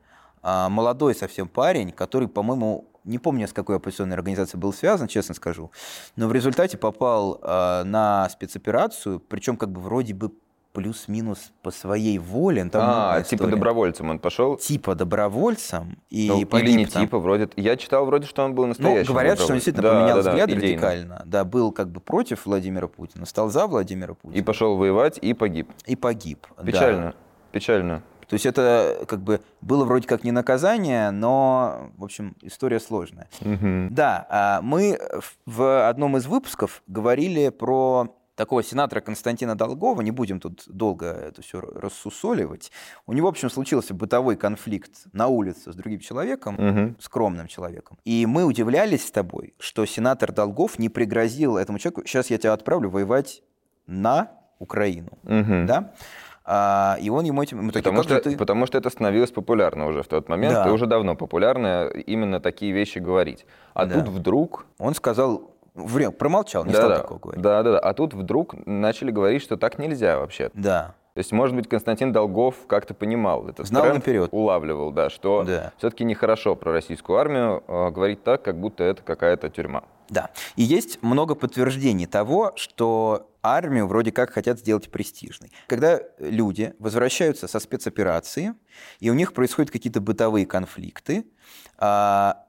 а, 0.42 0.68
молодой 0.68 1.14
совсем 1.14 1.46
парень, 1.46 1.92
который, 1.92 2.26
по-моему, 2.26 2.88
не 3.04 3.20
помню, 3.20 3.46
с 3.46 3.52
какой 3.52 3.76
оппозиционной 3.76 4.16
организацией 4.16 4.60
был 4.60 4.72
связан, 4.72 5.06
честно 5.06 5.36
скажу, 5.36 5.70
но 6.16 6.26
в 6.26 6.32
результате 6.32 6.78
попал 6.78 7.38
э, 7.40 7.84
на 7.84 8.28
спецоперацию, 8.28 9.20
причем 9.20 9.56
как 9.56 9.70
бы 9.70 9.80
вроде 9.80 10.14
бы 10.14 10.32
плюс-минус 10.78 11.50
по 11.62 11.72
своей 11.72 12.20
воле. 12.20 12.64
Там 12.66 12.82
а, 12.84 13.22
типа 13.22 13.48
добровольцем 13.48 14.10
он 14.10 14.20
пошел? 14.20 14.56
Типа 14.56 14.94
добровольцем. 14.94 15.98
И 16.08 16.28
ну, 16.28 16.40
или 16.56 16.70
не 16.70 16.86
там. 16.86 17.02
типа, 17.02 17.18
вроде. 17.18 17.48
Я 17.56 17.76
читал 17.76 18.06
вроде, 18.06 18.28
что 18.28 18.44
он 18.44 18.54
был 18.54 18.62
ну, 18.62 18.68
настоящим. 18.68 19.08
Ну, 19.08 19.12
говорят, 19.12 19.40
что 19.40 19.48
он 19.48 19.54
действительно 19.54 19.82
да, 19.82 19.94
поменял 19.94 20.22
да, 20.22 20.30
взгляд 20.30 20.48
да, 20.48 20.54
радикально. 20.54 21.22
Да, 21.26 21.44
был 21.44 21.72
как 21.72 21.90
бы 21.90 21.98
против 21.98 22.46
Владимира 22.46 22.86
Путина, 22.86 23.26
стал 23.26 23.48
за 23.48 23.66
Владимира 23.66 24.14
Путина. 24.14 24.38
И 24.38 24.40
пошел 24.40 24.76
воевать, 24.76 25.18
и 25.20 25.34
погиб. 25.34 25.68
И 25.84 25.96
погиб. 25.96 26.46
Печально. 26.64 27.06
Да. 27.06 27.14
Печально. 27.50 28.02
То 28.28 28.34
есть 28.34 28.46
это 28.46 29.04
как 29.08 29.20
бы 29.20 29.40
было 29.60 29.84
вроде 29.84 30.06
как 30.06 30.22
не 30.22 30.30
наказание, 30.30 31.10
но, 31.10 31.90
в 31.96 32.04
общем, 32.04 32.36
история 32.42 32.78
сложная. 32.78 33.28
Угу. 33.40 33.88
Да, 33.90 34.26
а 34.30 34.60
мы 34.62 34.96
в 35.44 35.88
одном 35.88 36.16
из 36.18 36.26
выпусков 36.26 36.82
говорили 36.86 37.48
про 37.48 38.14
такого 38.38 38.62
сенатора 38.62 39.00
Константина 39.00 39.56
Долгова, 39.56 40.00
не 40.00 40.12
будем 40.12 40.38
тут 40.38 40.62
долго 40.66 41.06
это 41.06 41.42
все 41.42 41.60
рассусоливать, 41.60 42.70
у 43.06 43.12
него, 43.12 43.26
в 43.26 43.30
общем, 43.30 43.50
случился 43.50 43.94
бытовой 43.94 44.36
конфликт 44.36 44.92
на 45.12 45.26
улице 45.26 45.72
с 45.72 45.74
другим 45.74 45.98
человеком, 45.98 46.54
угу. 46.54 46.94
скромным 47.00 47.48
человеком. 47.48 47.98
И 48.04 48.26
мы 48.26 48.44
удивлялись 48.44 49.06
с 49.06 49.10
тобой, 49.10 49.54
что 49.58 49.84
сенатор 49.86 50.32
Долгов 50.32 50.78
не 50.78 50.88
пригрозил 50.88 51.56
этому 51.56 51.78
человеку, 51.78 52.06
сейчас 52.06 52.30
я 52.30 52.38
тебя 52.38 52.52
отправлю 52.52 52.88
воевать 52.90 53.42
на 53.88 54.30
Украину. 54.60 55.18
Угу. 55.24 55.66
Да? 55.66 55.92
А, 56.44 56.96
и 57.00 57.10
он 57.10 57.24
ему 57.24 57.42
этим... 57.42 57.58
Мы 57.58 57.72
такие, 57.72 57.82
потому, 57.82 58.02
что, 58.04 58.20
ты... 58.20 58.36
потому 58.36 58.66
что 58.66 58.78
это 58.78 58.88
становилось 58.88 59.32
популярно 59.32 59.86
уже 59.86 60.02
в 60.02 60.06
тот 60.06 60.28
момент, 60.28 60.54
да. 60.54 60.68
и 60.68 60.70
уже 60.70 60.86
давно 60.86 61.16
популярно 61.16 61.88
именно 61.88 62.40
такие 62.40 62.72
вещи 62.72 63.00
говорить. 63.00 63.46
А 63.74 63.84
да. 63.84 63.96
тут 63.96 64.08
вдруг... 64.08 64.64
Он 64.78 64.94
сказал, 64.94 65.57
Время, 65.78 66.10
промолчал, 66.10 66.64
не 66.64 66.72
да, 66.72 66.78
стал 66.78 66.88
да. 66.90 66.96
такого 66.98 67.18
говорить. 67.18 67.42
Да, 67.42 67.62
да, 67.62 67.72
да. 67.72 67.78
А 67.78 67.94
тут 67.94 68.14
вдруг 68.14 68.54
начали 68.66 69.10
говорить, 69.10 69.42
что 69.42 69.56
так 69.56 69.78
нельзя 69.78 70.18
вообще. 70.18 70.50
Да. 70.54 70.94
То 71.14 71.20
есть, 71.20 71.32
может 71.32 71.56
быть, 71.56 71.68
Константин 71.68 72.12
Долгов 72.12 72.54
как-то 72.68 72.94
понимал 72.94 73.48
этот 73.48 73.66
Знал 73.66 73.82
тренд, 73.82 73.96
наперед. 73.96 74.28
улавливал, 74.30 74.92
да, 74.92 75.10
что 75.10 75.42
да. 75.42 75.72
все-таки 75.76 76.04
нехорошо 76.04 76.54
про 76.54 76.72
российскую 76.72 77.18
армию 77.18 77.64
э, 77.66 77.90
говорить 77.90 78.22
так, 78.22 78.42
как 78.42 78.60
будто 78.60 78.84
это 78.84 79.02
какая-то 79.02 79.48
тюрьма. 79.50 79.82
Да. 80.10 80.30
И 80.54 80.62
есть 80.62 81.02
много 81.02 81.34
подтверждений 81.34 82.06
того, 82.06 82.52
что 82.54 83.28
армию 83.42 83.88
вроде 83.88 84.12
как 84.12 84.30
хотят 84.30 84.60
сделать 84.60 84.92
престижной. 84.92 85.50
Когда 85.66 86.00
люди 86.18 86.74
возвращаются 86.78 87.48
со 87.48 87.58
спецоперации, 87.58 88.54
и 89.00 89.10
у 89.10 89.14
них 89.14 89.32
происходят 89.32 89.72
какие-то 89.72 90.00
бытовые 90.00 90.46
конфликты, 90.46 91.26
а, 91.78 92.44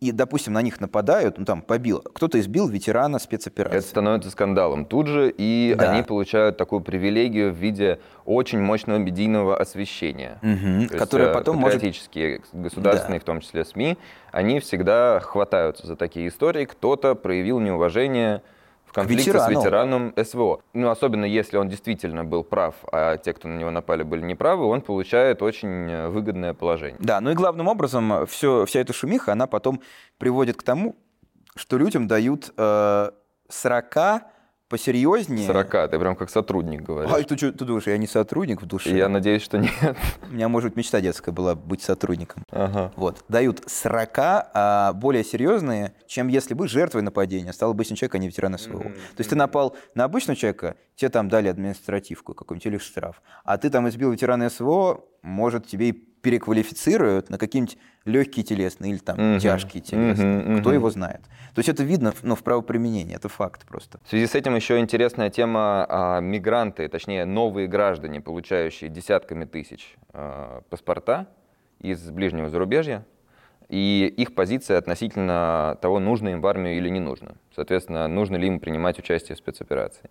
и, 0.00 0.12
допустим, 0.12 0.54
на 0.54 0.62
них 0.62 0.80
нападают, 0.80 1.36
ну 1.36 1.44
там 1.44 1.60
побил, 1.60 2.00
кто-то 2.00 2.40
избил 2.40 2.66
ветерана 2.68 3.18
спецоперации. 3.18 3.78
Это 3.78 3.86
становится 3.86 4.30
скандалом 4.30 4.86
тут 4.86 5.06
же, 5.06 5.32
и 5.36 5.74
да. 5.78 5.92
они 5.92 6.02
получают 6.02 6.56
такую 6.56 6.80
привилегию 6.80 7.52
в 7.52 7.56
виде 7.56 8.00
очень 8.24 8.60
мощного 8.60 8.96
медийного 8.96 9.58
освещения. 9.58 10.38
Угу, 10.42 10.96
которое 10.98 11.24
есть, 11.24 11.34
потом 11.34 11.62
патриотические, 11.62 12.38
может... 12.38 12.54
государственные, 12.54 13.18
да. 13.18 13.22
в 13.22 13.26
том 13.26 13.40
числе 13.40 13.64
СМИ, 13.64 13.98
они 14.32 14.60
всегда 14.60 15.20
хватаются 15.20 15.86
за 15.86 15.96
такие 15.96 16.28
истории. 16.28 16.64
Кто-то 16.64 17.14
проявил 17.14 17.60
неуважение 17.60 18.40
в 18.90 18.92
конфликте 18.92 19.38
с 19.38 19.48
ветераном 19.48 20.12
СВО. 20.16 20.62
Ну, 20.72 20.90
особенно 20.90 21.24
если 21.24 21.56
он 21.58 21.68
действительно 21.68 22.24
был 22.24 22.42
прав, 22.42 22.74
а 22.90 23.18
те, 23.18 23.32
кто 23.32 23.46
на 23.46 23.56
него 23.56 23.70
напали, 23.70 24.02
были 24.02 24.22
неправы, 24.22 24.64
он 24.64 24.80
получает 24.80 25.42
очень 25.42 25.88
э, 25.88 26.08
выгодное 26.08 26.54
положение. 26.54 26.98
Да, 26.98 27.20
ну 27.20 27.30
и 27.30 27.34
главным 27.34 27.68
образом 27.68 28.26
все, 28.26 28.66
вся 28.66 28.80
эта 28.80 28.92
шумиха, 28.92 29.32
она 29.32 29.46
потом 29.46 29.80
приводит 30.18 30.56
к 30.56 30.64
тому, 30.64 30.96
что 31.54 31.78
людям 31.78 32.08
дают 32.08 32.52
э, 32.56 33.10
40 33.48 33.94
посерьезнее. 34.70 35.46
40, 35.46 35.90
ты 35.90 35.98
прям 35.98 36.16
как 36.16 36.30
сотрудник 36.30 36.82
говоришь. 36.82 37.12
А 37.12 37.22
ты, 37.22 37.36
ты 37.36 37.64
думаешь, 37.64 37.86
я 37.88 37.98
не 37.98 38.06
сотрудник 38.06 38.62
в 38.62 38.66
душе? 38.66 38.96
Я 38.96 39.08
надеюсь, 39.08 39.42
что 39.42 39.58
нет. 39.58 39.72
У 40.30 40.32
меня, 40.32 40.48
может, 40.48 40.76
мечта 40.76 41.00
детская 41.00 41.32
была 41.32 41.56
быть 41.56 41.82
сотрудником. 41.82 42.44
Ага. 42.50 42.92
Вот. 42.96 43.24
Дают 43.28 43.64
40, 43.66 44.18
а 44.18 44.92
более 44.94 45.24
серьезные, 45.24 45.92
чем 46.06 46.28
если 46.28 46.54
бы 46.54 46.68
жертвой 46.68 47.02
нападения 47.02 47.52
стал 47.52 47.72
обычный 47.72 47.96
человек, 47.96 48.14
а 48.14 48.18
не 48.18 48.28
ветеран 48.28 48.56
СВО. 48.56 48.78
Mm-hmm. 48.78 48.94
То 48.94 49.18
есть 49.18 49.30
ты 49.30 49.36
напал 49.36 49.76
на 49.94 50.04
обычного 50.04 50.36
человека, 50.36 50.76
тебе 50.94 51.08
там 51.08 51.28
дали 51.28 51.48
административку 51.48 52.32
какой-нибудь 52.32 52.66
или 52.66 52.78
штраф, 52.78 53.20
а 53.44 53.58
ты 53.58 53.70
там 53.70 53.88
избил 53.88 54.12
ветерана 54.12 54.48
СВО, 54.50 55.04
может, 55.22 55.66
тебе 55.66 55.88
и 55.88 56.09
переквалифицируют 56.22 57.30
на 57.30 57.38
какие-нибудь 57.38 57.78
легкие 58.04 58.44
телесные 58.44 58.92
или 58.92 58.98
там 58.98 59.18
uh-huh. 59.18 59.40
тяжкие 59.40 59.82
телесные. 59.82 60.40
Uh-huh, 60.40 60.46
uh-huh. 60.46 60.60
Кто 60.60 60.72
его 60.72 60.90
знает. 60.90 61.20
То 61.54 61.58
есть 61.58 61.68
это 61.68 61.82
видно 61.82 62.12
ну, 62.22 62.34
в 62.34 62.42
правоприменении, 62.42 63.14
это 63.14 63.28
факт 63.28 63.66
просто. 63.66 64.00
В 64.04 64.08
связи 64.08 64.26
с 64.26 64.34
этим 64.34 64.54
еще 64.54 64.78
интересная 64.78 65.30
тема 65.30 65.86
а, 65.88 66.20
мигранты, 66.20 66.88
точнее 66.88 67.24
новые 67.24 67.66
граждане, 67.68 68.20
получающие 68.20 68.88
десятками 68.88 69.44
тысяч 69.44 69.96
а, 70.12 70.62
паспорта 70.70 71.26
из 71.80 72.10
ближнего 72.10 72.48
зарубежья, 72.48 73.04
и 73.68 74.12
их 74.16 74.34
позиция 74.34 74.78
относительно 74.78 75.78
того, 75.80 76.00
нужно 76.00 76.30
им 76.30 76.40
в 76.40 76.46
армию 76.46 76.76
или 76.76 76.88
не 76.88 77.00
нужно. 77.00 77.36
Соответственно, 77.54 78.08
нужно 78.08 78.36
ли 78.36 78.48
им 78.48 78.58
принимать 78.60 78.98
участие 78.98 79.36
в 79.36 79.38
спецоперации. 79.38 80.10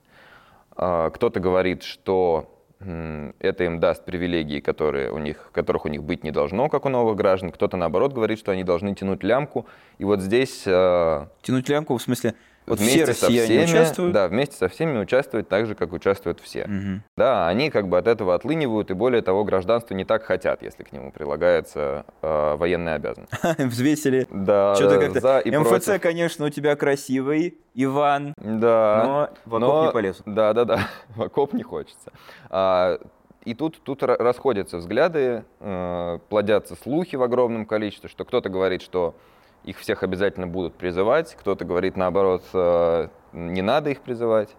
А, 0.76 1.10
кто-то 1.10 1.40
говорит, 1.40 1.84
что 1.84 2.59
это 2.80 3.66
им 3.66 3.80
даст 3.80 4.06
привилегии, 4.06 4.62
которые 4.62 5.12
у 5.12 5.18
них, 5.18 5.50
которых 5.52 5.86
у 5.86 5.90
них 5.90 6.02
быть 6.04 6.24
не 6.24 6.32
должно, 6.32 6.70
как 6.70 6.86
у 6.86 6.90
новых 6.90 7.18
граждан. 7.18 7.52
Кто-то, 7.52 7.76
наоборот, 7.76 8.14
говорит, 8.14 8.40
что 8.40 8.52
они 8.52 8.64
должны 8.64 8.96
тянуть 8.96 9.24
лямку. 9.24 9.66
И 9.98 10.06
вот 10.06 10.22
здесь... 10.22 10.64
Э, 10.66 11.28
тянуть 11.42 11.68
лямку 11.68 11.98
в 11.98 12.02
смысле 12.02 12.36
вот 12.70 12.80
вместе 12.80 13.12
все 13.12 13.26
россияне 13.28 13.40
со 13.40 13.46
всеми, 13.46 13.64
участвуют? 13.64 14.14
Да, 14.14 14.28
вместе 14.28 14.56
со 14.56 14.70
всеми 14.70 14.98
участвовать 14.98 15.50
так 15.50 15.66
же, 15.66 15.76
как 15.76 15.92
участвуют 15.92 16.40
все. 16.40 16.64
Угу. 16.64 17.02
Да, 17.18 17.48
они 17.48 17.70
как 17.70 17.88
бы 17.88 17.98
от 17.98 18.08
этого 18.08 18.36
отлынивают, 18.36 18.92
и 18.92 18.94
более 18.94 19.22
того, 19.22 19.44
гражданство 19.44 19.94
не 19.94 20.06
так 20.06 20.24
хотят, 20.24 20.62
если 20.62 20.84
к 20.84 20.92
нему 20.92 21.12
прилагается 21.12 22.06
э, 22.22 22.56
военная 22.56 22.96
обязанность. 22.96 23.34
Взвесили. 23.58 24.28
Да, 24.30 24.76
Что-то 24.76 25.00
как-то... 25.00 25.20
За 25.20 25.40
и 25.40 25.56
МФЦ, 25.56 25.86
против. 25.86 26.02
конечно, 26.02 26.46
у 26.46 26.50
тебя 26.50 26.76
красивый, 26.76 27.58
Иван, 27.74 28.34
да, 28.38 29.04
но 29.06 29.30
в 29.46 29.56
окоп 29.56 29.74
но... 29.74 29.86
не 29.86 29.92
полез. 29.92 30.22
Да, 30.26 30.54
да, 30.54 30.66
да, 30.66 30.88
в 31.16 31.22
окоп 31.22 31.54
не 31.54 31.64
хочется. 31.64 32.12
А, 32.50 33.00
и 33.46 33.54
тут, 33.54 33.82
тут 33.84 34.04
расходятся 34.04 34.78
взгляды, 34.78 35.44
э, 35.60 36.20
плодятся 36.30 36.76
слухи 36.76 37.16
в 37.16 37.24
огромном 37.24 37.66
количестве, 37.66 38.10
что 38.10 38.26
кто-то 38.26 38.50
говорит, 38.50 38.82
что 38.82 39.16
их 39.64 39.78
всех 39.78 40.04
обязательно 40.04 40.48
будут 40.48 40.76
призывать, 40.76 41.36
кто-то 41.40 41.66
говорит 41.66 41.98
наоборот, 41.98 42.44
э, 42.54 43.08
не 43.34 43.62
надо 43.62 43.90
их 43.90 44.02
призывать. 44.02 44.50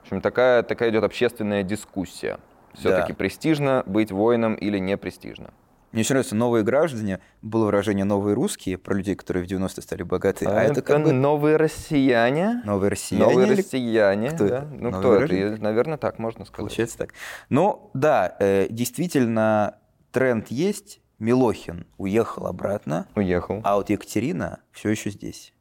В 0.00 0.02
общем, 0.02 0.20
такая, 0.20 0.62
такая 0.62 0.90
идет 0.90 1.04
общественная 1.04 1.62
дискуссия. 1.62 2.38
Все-таки 2.74 3.12
Да. 3.12 3.16
престижно 3.16 3.82
быть 3.86 4.10
воином 4.12 4.54
или 4.54 4.78
не 4.78 4.96
престижно. 4.96 5.50
Мне 5.90 6.02
еще 6.02 6.12
нравится 6.12 6.36
«новые 6.36 6.64
граждане». 6.64 7.20
Было 7.40 7.64
выражение 7.64 8.04
«новые 8.04 8.34
русские» 8.34 8.76
про 8.76 8.94
людей, 8.94 9.14
которые 9.14 9.42
в 9.44 9.46
90-е 9.48 9.82
стали 9.82 10.02
богаты. 10.02 10.44
А, 10.44 10.62
это 10.62 10.82
как 10.82 11.02
бы 11.02 11.12
новые 11.12 11.56
россияне. 11.56 12.60
новые 12.64 12.90
россияне. 12.90 13.24
Новые 13.32 13.48
или- 13.48 13.56
россияне. 13.56 14.30
кто 14.30 14.48
да? 14.48 14.58
это? 14.58 14.66
Ну, 14.70 14.90
Новые 14.90 14.98
кто 15.00 15.14
это? 15.14 15.26
граждане? 15.28 15.56
И, 15.56 15.60
Наверное, 15.60 15.96
так 15.96 16.18
можно 16.18 16.44
сказать. 16.44 16.58
Получается 16.58 16.98
так. 16.98 17.14
Ну, 17.48 17.90
да, 17.94 18.36
э, 18.38 18.66
действительно, 18.68 19.76
тренд 20.12 20.48
есть. 20.48 21.00
Милохин 21.18 21.86
уехал 21.96 22.46
обратно, 22.46 23.06
Уехал. 23.14 23.60
а 23.64 23.76
вот 23.76 23.90
Екатерина 23.90 24.60
все 24.72 24.90
еще 24.90 25.10
здесь. 25.10 25.52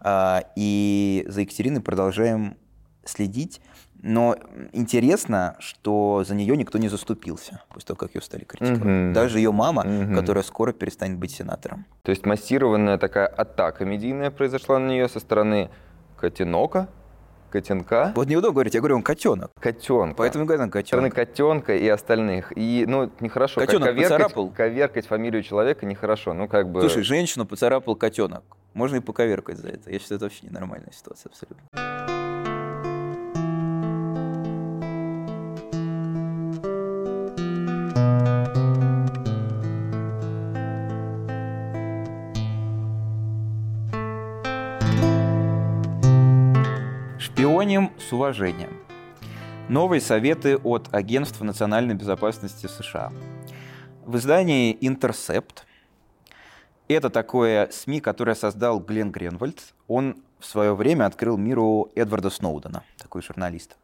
А, 0.00 0.44
И 0.56 1.24
за 1.28 1.42
Екатериной 1.42 1.80
продолжаем 1.80 2.56
следить. 3.04 3.60
Но 4.00 4.36
интересно, 4.72 5.56
что 5.58 6.22
за 6.24 6.36
нее 6.36 6.56
никто 6.56 6.78
не 6.78 6.88
заступился 6.88 7.62
после 7.68 7.88
того, 7.88 7.96
как 7.98 8.14
ее 8.14 8.22
стали 8.22 8.44
критиковать. 8.44 8.84
Мгм. 8.84 9.12
Даже 9.12 9.38
ее 9.40 9.50
мама, 9.50 9.82
Мгм. 9.84 10.14
которая 10.14 10.44
скоро 10.44 10.72
перестанет 10.72 11.18
быть 11.18 11.32
сенатором. 11.32 11.84
То 12.02 12.10
есть 12.10 12.24
массированная 12.24 12.96
такая 12.98 13.26
атака 13.26 13.84
медийная 13.84 14.30
произошла 14.30 14.78
на 14.78 14.86
нее 14.88 15.08
со 15.08 15.18
стороны 15.18 15.68
котенока, 16.16 16.88
котенка, 17.50 18.12
Вот 18.14 18.28
неудобно 18.28 18.54
говорить, 18.54 18.74
я 18.74 18.80
говорю, 18.80 18.96
он 18.96 19.02
котенок. 19.02 19.50
котенка. 19.60 20.14
Поэтому 20.16 20.44
стороны 20.44 20.70
котенок. 20.70 21.14
котенка 21.14 21.76
и 21.76 21.88
остальных. 21.88 22.52
И, 22.56 22.84
ну, 22.86 23.10
нехорошо. 23.20 23.60
Котенок 23.60 23.88
коверкать, 23.88 24.10
поцарапал? 24.10 24.50
коверкать 24.50 25.06
фамилию 25.06 25.42
человека 25.42 25.86
нехорошо. 25.86 26.34
Ну, 26.34 26.48
как 26.48 26.70
бы... 26.70 26.80
Слушай, 26.80 27.02
женщину 27.02 27.46
поцарапал 27.46 27.96
котенок. 27.96 28.44
Можно 28.74 28.96
и 28.96 29.00
поковеркать 29.00 29.58
за 29.58 29.68
это. 29.68 29.90
Я 29.90 29.98
считаю, 29.98 30.16
это 30.16 30.26
вообще 30.26 30.46
ненормальная 30.46 30.92
ситуация 30.92 31.30
абсолютно. 31.30 31.97
Шпионим 47.58 47.90
с 47.98 48.12
уважением. 48.12 48.70
Новые 49.68 50.00
советы 50.00 50.58
от 50.58 50.94
Агентства 50.94 51.44
национальной 51.44 51.96
безопасности 51.96 52.68
США. 52.68 53.12
В 54.06 54.16
издании 54.16 54.78
Intercept 54.80 55.64
это 56.86 57.10
такое 57.10 57.68
СМИ, 57.72 57.98
которое 58.00 58.36
создал 58.36 58.78
Глен 58.78 59.10
Гренвальд. 59.10 59.74
Он 59.88 60.22
в 60.38 60.46
свое 60.46 60.72
время 60.72 61.06
открыл 61.06 61.36
миру 61.36 61.90
Эдварда 61.96 62.30
Сноудена, 62.30 62.84
такой 62.96 63.22
журналист. 63.22 63.76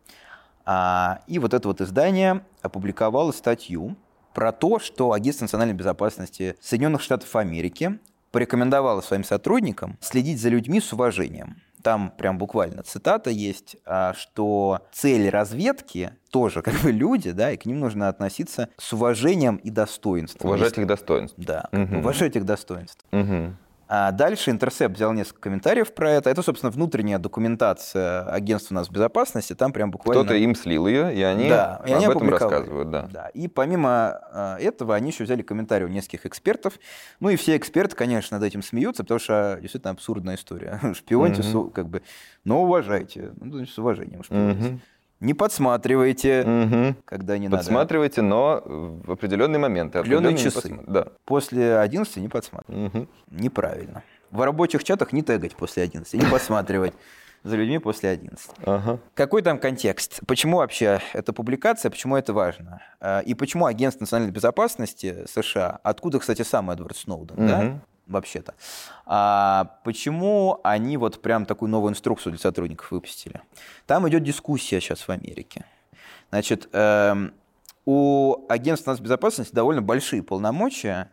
А, 0.65 1.23
и 1.27 1.41
вот 1.41 1.53
это 1.53 1.67
вот 1.67 1.81
издание 1.81 2.45
опубликовало 2.63 3.33
статью 3.33 3.97
про 4.35 4.53
то, 4.53 4.79
что 4.79 5.11
Агентство 5.11 5.47
национальной 5.47 5.75
безопасности 5.75 6.55
Соединенных 6.61 7.03
Штатов 7.03 7.35
Америки 7.35 7.99
порекомендовало 8.31 9.01
своим 9.01 9.25
сотрудникам 9.25 9.99
следить 10.01 10.41
за 10.41 10.49
людьми 10.49 10.81
с 10.81 10.93
уважением. 10.93 11.57
Там 11.85 12.11
прям 12.17 12.39
буквально 12.39 12.83
цитата 12.83 13.29
есть, 13.29 13.77
а, 13.85 14.15
что 14.15 14.81
цель 14.91 15.29
разведки 15.29 16.15
тоже 16.31 16.63
как 16.63 16.73
бы 16.81 16.91
люди, 16.91 17.31
да, 17.33 17.53
и 17.53 17.59
к 17.59 17.67
ним 17.67 17.79
нужно 17.79 18.09
относиться 18.09 18.71
с 18.79 18.95
уважением 18.95 19.57
и 19.57 19.69
достоинством. 19.69 20.49
Уважать 20.49 20.79
их 20.79 20.87
достоинств. 20.87 21.37
Да, 21.37 21.69
Мгм. 21.73 21.99
уважать 21.99 22.37
их 22.37 22.47
достоинств. 22.47 23.05
Мгм. 23.13 23.59
А 23.97 24.11
дальше 24.11 24.51
Интерсепт 24.51 24.97
взял 24.97 25.13
несколько 25.13 25.43
комментариев 25.43 25.95
про 25.95 26.11
это. 26.11 26.29
Это, 26.29 26.43
собственно, 26.43 26.73
внутренняя 26.73 27.19
документация 27.19 28.23
агентства 28.25 28.75
нас 28.75 28.89
безопасности. 28.89 29.55
Там 29.55 29.73
прям 29.73 29.93
буквально... 29.93 30.25
Кто-то 30.25 30.37
им 30.37 30.57
слил 30.57 30.89
ее, 30.89 31.15
и 31.15 31.23
они 31.23 31.49
Да, 31.49 31.81
и 31.87 31.93
они 31.93 32.07
об 32.07 32.17
этом 32.17 32.29
рассказывают. 32.29 32.91
Да. 32.91 33.09
Да. 33.13 33.29
И 33.29 33.47
помимо 33.47 34.21
э, 34.33 34.57
этого 34.63 34.97
они 34.97 35.11
еще 35.11 35.23
взяли 35.23 35.43
комментарии 35.43 35.85
у 35.85 35.89
нескольких 35.89 36.27
экспертов. 36.27 36.81
Ну 37.21 37.29
и 37.29 37.37
все 37.37 37.57
эксперты, 37.57 37.95
конечно, 37.95 38.37
над 38.37 38.45
этим 38.45 38.65
смеются, 38.65 39.05
потому 39.05 39.21
что 39.21 39.59
действительно 39.61 39.93
абсурдная 39.93 40.35
история. 40.35 40.81
Шпионьте, 40.95 41.43
у- 41.57 41.71
как 41.71 41.89
бы, 41.89 42.03
но 42.43 42.63
уважайте. 42.65 43.33
Ну, 43.37 43.53
значит, 43.53 43.75
с 43.75 43.79
уважением 43.79 44.25
шпионьте. 44.25 44.69
Мгм. 44.71 44.81
Не 45.21 45.33
подсматривайте, 45.35 46.43
Мгм. 46.45 46.97
когда 47.05 47.39
не 47.39 47.49
надо. 47.49 47.59
Подсматривайте, 47.59 48.21
но 48.23 48.63
в 48.65 49.13
определенные 49.13 49.59
моменты. 49.59 49.99
Определенные 49.99 50.33
определенные 50.35 50.53
часы. 50.53 50.69
посма- 50.69 50.85
Да. 50.93 51.07
После 51.25 51.79
11 51.79 52.21
не 52.21 52.29
подсматривать. 52.29 52.95
Мгм. 52.95 53.09
Неправильно. 53.31 54.03
В 54.31 54.43
рабочих 54.45 54.85
чатах 54.85 55.13
не 55.13 55.23
тегать 55.23 55.55
после 55.57 55.83
11, 55.85 56.19
не 56.21 56.27
подсматривать 56.29 56.93
за 57.45 57.57
людьми 57.57 57.79
после 57.79 58.11
11. 58.11 58.51
Ага. 58.67 58.99
Какой 59.15 59.43
там 59.43 59.59
контекст? 59.59 60.21
Почему 60.27 60.59
вообще 60.59 61.01
эта 61.13 61.33
публикация, 61.33 61.91
почему 61.91 62.17
это 62.17 62.33
важно? 62.33 62.81
А, 63.01 63.21
И 63.21 63.35
почему 63.35 63.67
Агентство 63.67 64.03
национальной 64.03 64.33
безопасности 64.33 65.25
США, 65.29 65.79
откуда, 65.85 66.19
кстати, 66.19 66.43
сам 66.43 66.71
Эдвард 66.71 66.97
Сноуден, 66.97 67.37
да, 67.47 67.63
Мгм. 67.63 67.81
Вообще-то, 68.07 68.55
а, 69.07 69.79
почему 69.85 70.61
они 70.63 70.97
вот 70.97 71.23
прям 71.23 71.47
такую 71.47 71.71
новую 71.71 71.93
инструкцию 71.93 72.33
для 72.33 72.41
сотрудников 72.41 72.91
выпустили? 72.91 73.41
Там 73.87 74.09
идет 74.09 74.23
дискуссия 74.23 74.81
сейчас 74.81 75.01
в 75.01 75.11
Америке. 75.11 75.65
Значит, 76.31 76.69
эм, 76.73 77.33
у 77.87 78.47
Агентства 78.49 78.97
безопасности 78.97 79.55
довольно 79.55 79.83
большие 79.83 80.23
полномочия, 80.23 81.11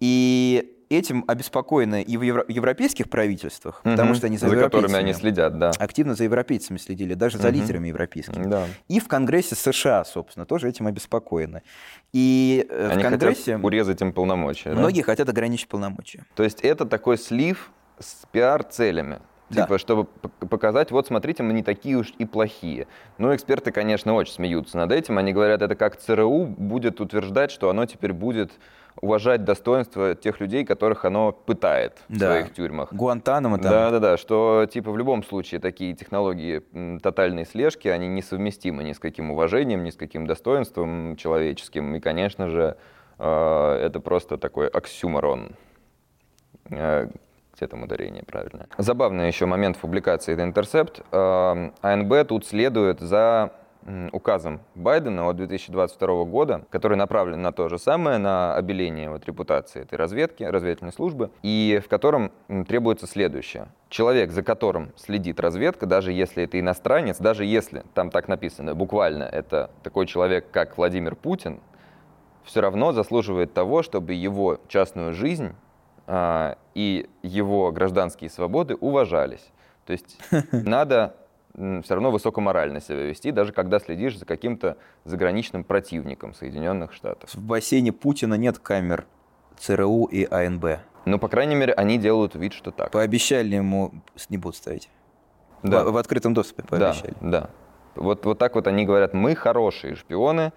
и 0.00 0.79
этим 0.90 1.24
обеспокоены 1.28 2.02
и 2.02 2.16
в 2.16 2.22
евро- 2.22 2.44
европейских 2.48 3.08
правительствах, 3.08 3.80
потому 3.84 4.10
Мгм. 4.10 4.14
что 4.16 4.26
они 4.26 4.36
за, 4.38 4.48
за 4.48 4.56
которыми 4.56 4.96
они 4.96 5.12
следят, 5.14 5.56
да. 5.58 5.70
активно 5.78 6.14
за 6.14 6.24
европейцами 6.24 6.78
следили, 6.78 7.14
даже 7.14 7.38
за 7.38 7.48
Мгм. 7.48 7.56
лидерами 7.56 7.88
европейскими. 7.88 8.44
Да. 8.44 8.66
И 8.88 8.98
в 8.98 9.06
Конгрессе 9.06 9.54
США, 9.54 10.04
собственно, 10.04 10.44
тоже 10.46 10.68
этим 10.68 10.88
обеспокоены. 10.88 11.62
И 12.12 12.66
э, 12.68 12.88
в 12.88 12.90
Они 12.92 13.02
Конгрессе 13.04 13.52
хотят 13.52 13.64
урезать 13.64 14.00
им 14.02 14.12
полномочия. 14.12 14.70
да? 14.70 14.76
многие 14.80 15.02
хотят 15.02 15.28
ограничить 15.28 15.68
полномочия. 15.68 16.24
То 16.34 16.42
есть 16.42 16.60
это 16.60 16.84
такой 16.84 17.16
слив 17.18 17.70
с 18.00 18.26
пиар-целями. 18.32 19.20
Да. 19.50 19.62
Типа, 19.62 19.78
чтобы 19.78 20.04
п- 20.04 20.46
показать, 20.46 20.92
вот 20.92 21.08
смотрите, 21.08 21.42
мы 21.42 21.52
не 21.52 21.64
такие 21.64 21.96
уж 21.96 22.12
и 22.18 22.24
плохие. 22.24 22.86
Ну, 23.18 23.34
эксперты, 23.34 23.72
конечно, 23.72 24.14
очень 24.14 24.32
смеются 24.34 24.76
над 24.76 24.92
этим. 24.92 25.18
Они 25.18 25.32
говорят, 25.32 25.60
это 25.60 25.74
как 25.74 25.96
ЦРУ 25.96 26.46
будет 26.46 27.00
утверждать, 27.00 27.50
что 27.50 27.68
оно 27.68 27.84
теперь 27.86 28.12
будет 28.12 28.52
уважать 29.00 29.44
достоинство 29.44 30.14
тех 30.14 30.40
людей, 30.40 30.64
которых 30.64 31.04
оно 31.04 31.32
пытает 31.32 31.98
в 32.08 32.18
Да. 32.18 32.26
своих 32.32 32.52
тюрьмах. 32.54 32.92
Гуантанамо 32.92 33.58
там. 33.58 33.70
Да, 33.70 33.90
да, 33.90 33.98
да, 34.00 34.16
что 34.16 34.66
типа 34.70 34.90
в 34.90 34.98
любом 34.98 35.22
случае 35.22 35.60
такие 35.60 35.94
технологии 35.94 36.62
м, 36.72 37.00
тотальной 37.00 37.46
слежки, 37.46 37.88
они 37.88 38.08
несовместимы 38.08 38.82
ни 38.84 38.92
с 38.92 38.98
каким 38.98 39.30
уважением, 39.30 39.84
ни 39.84 39.90
с 39.90 39.96
каким 39.96 40.26
достоинством 40.26 41.16
человеческим. 41.16 41.94
И, 41.94 42.00
конечно 42.00 42.48
же, 42.48 42.76
э, 43.18 43.80
это 43.84 44.00
просто 44.00 44.36
такой 44.38 44.66
оксюморон. 44.68 45.52
Э, 46.70 47.08
Где 47.56 47.66
там 47.66 47.82
ударение 47.82 48.22
правильно? 48.22 48.68
Забавный 48.78 49.26
еще 49.26 49.44
момент 49.44 49.76
в 49.76 49.80
публикации 49.80 50.34
The 50.36 50.52
Intercept. 50.52 51.04
Э, 51.12 51.70
АНБ 51.82 52.26
тут 52.28 52.46
следует 52.46 53.00
за 53.00 53.52
указом 54.12 54.60
Байдена 54.74 55.28
от 55.28 55.36
2022 55.36 56.24
года, 56.24 56.64
который 56.70 56.96
направлен 56.96 57.42
на 57.42 57.52
то 57.52 57.68
же 57.68 57.78
самое, 57.78 58.18
на 58.18 58.54
обеление 58.54 59.10
вот 59.10 59.24
репутации 59.26 59.82
этой 59.82 59.96
разведки, 59.96 60.42
разведывательной 60.42 60.92
службы, 60.92 61.30
и 61.42 61.80
в 61.84 61.88
котором 61.88 62.32
требуется 62.68 63.06
следующее. 63.06 63.68
Человек, 63.88 64.30
за 64.30 64.42
которым 64.42 64.92
следит 64.96 65.40
разведка, 65.40 65.86
даже 65.86 66.12
если 66.12 66.44
это 66.44 66.60
иностранец, 66.60 67.18
даже 67.18 67.44
если 67.44 67.84
там 67.94 68.10
так 68.10 68.28
написано, 68.28 68.74
буквально 68.74 69.24
это 69.24 69.70
такой 69.82 70.06
человек, 70.06 70.50
как 70.50 70.76
Владимир 70.76 71.16
Путин, 71.16 71.60
все 72.44 72.60
равно 72.60 72.92
заслуживает 72.92 73.52
того, 73.52 73.82
чтобы 73.82 74.14
его 74.14 74.58
частную 74.68 75.12
жизнь 75.12 75.54
а, 76.06 76.56
и 76.74 77.08
его 77.22 77.70
гражданские 77.72 78.30
свободы 78.30 78.74
уважались. 78.74 79.50
То 79.86 79.92
есть 79.92 80.18
надо 80.52 81.14
все 81.82 81.94
равно 81.94 82.10
высокоморально 82.10 82.80
себя 82.80 83.04
вести, 83.04 83.30
даже 83.30 83.52
когда 83.52 83.78
следишь 83.78 84.18
за 84.18 84.24
каким-то 84.24 84.76
заграничным 85.04 85.64
противником 85.64 86.34
Соединенных 86.34 86.92
Штатов. 86.92 87.34
В 87.34 87.42
бассейне 87.42 87.92
Путина 87.92 88.34
нет 88.34 88.58
камер 88.58 89.06
ЦРУ 89.58 90.06
и 90.06 90.24
АНБ. 90.24 90.64
Но, 91.04 91.18
по 91.18 91.28
крайней 91.28 91.54
мере, 91.54 91.72
они 91.72 91.98
делают 91.98 92.34
вид, 92.34 92.52
что 92.52 92.70
так. 92.70 92.90
Пообещали 92.90 93.56
ему, 93.56 93.92
не 94.28 94.38
будут 94.38 94.56
ставить. 94.56 94.88
Да. 95.62 95.84
В, 95.84 95.92
в 95.92 95.96
открытом 95.96 96.34
доступе 96.34 96.62
Да, 96.62 96.68
пообещали. 96.68 97.14
да. 97.20 97.50
Вот, 97.94 98.24
вот 98.24 98.38
так 98.38 98.54
вот 98.54 98.66
они 98.66 98.86
говорят, 98.86 99.12
мы 99.12 99.34
хорошие 99.34 99.96
шпионы, 99.96 100.52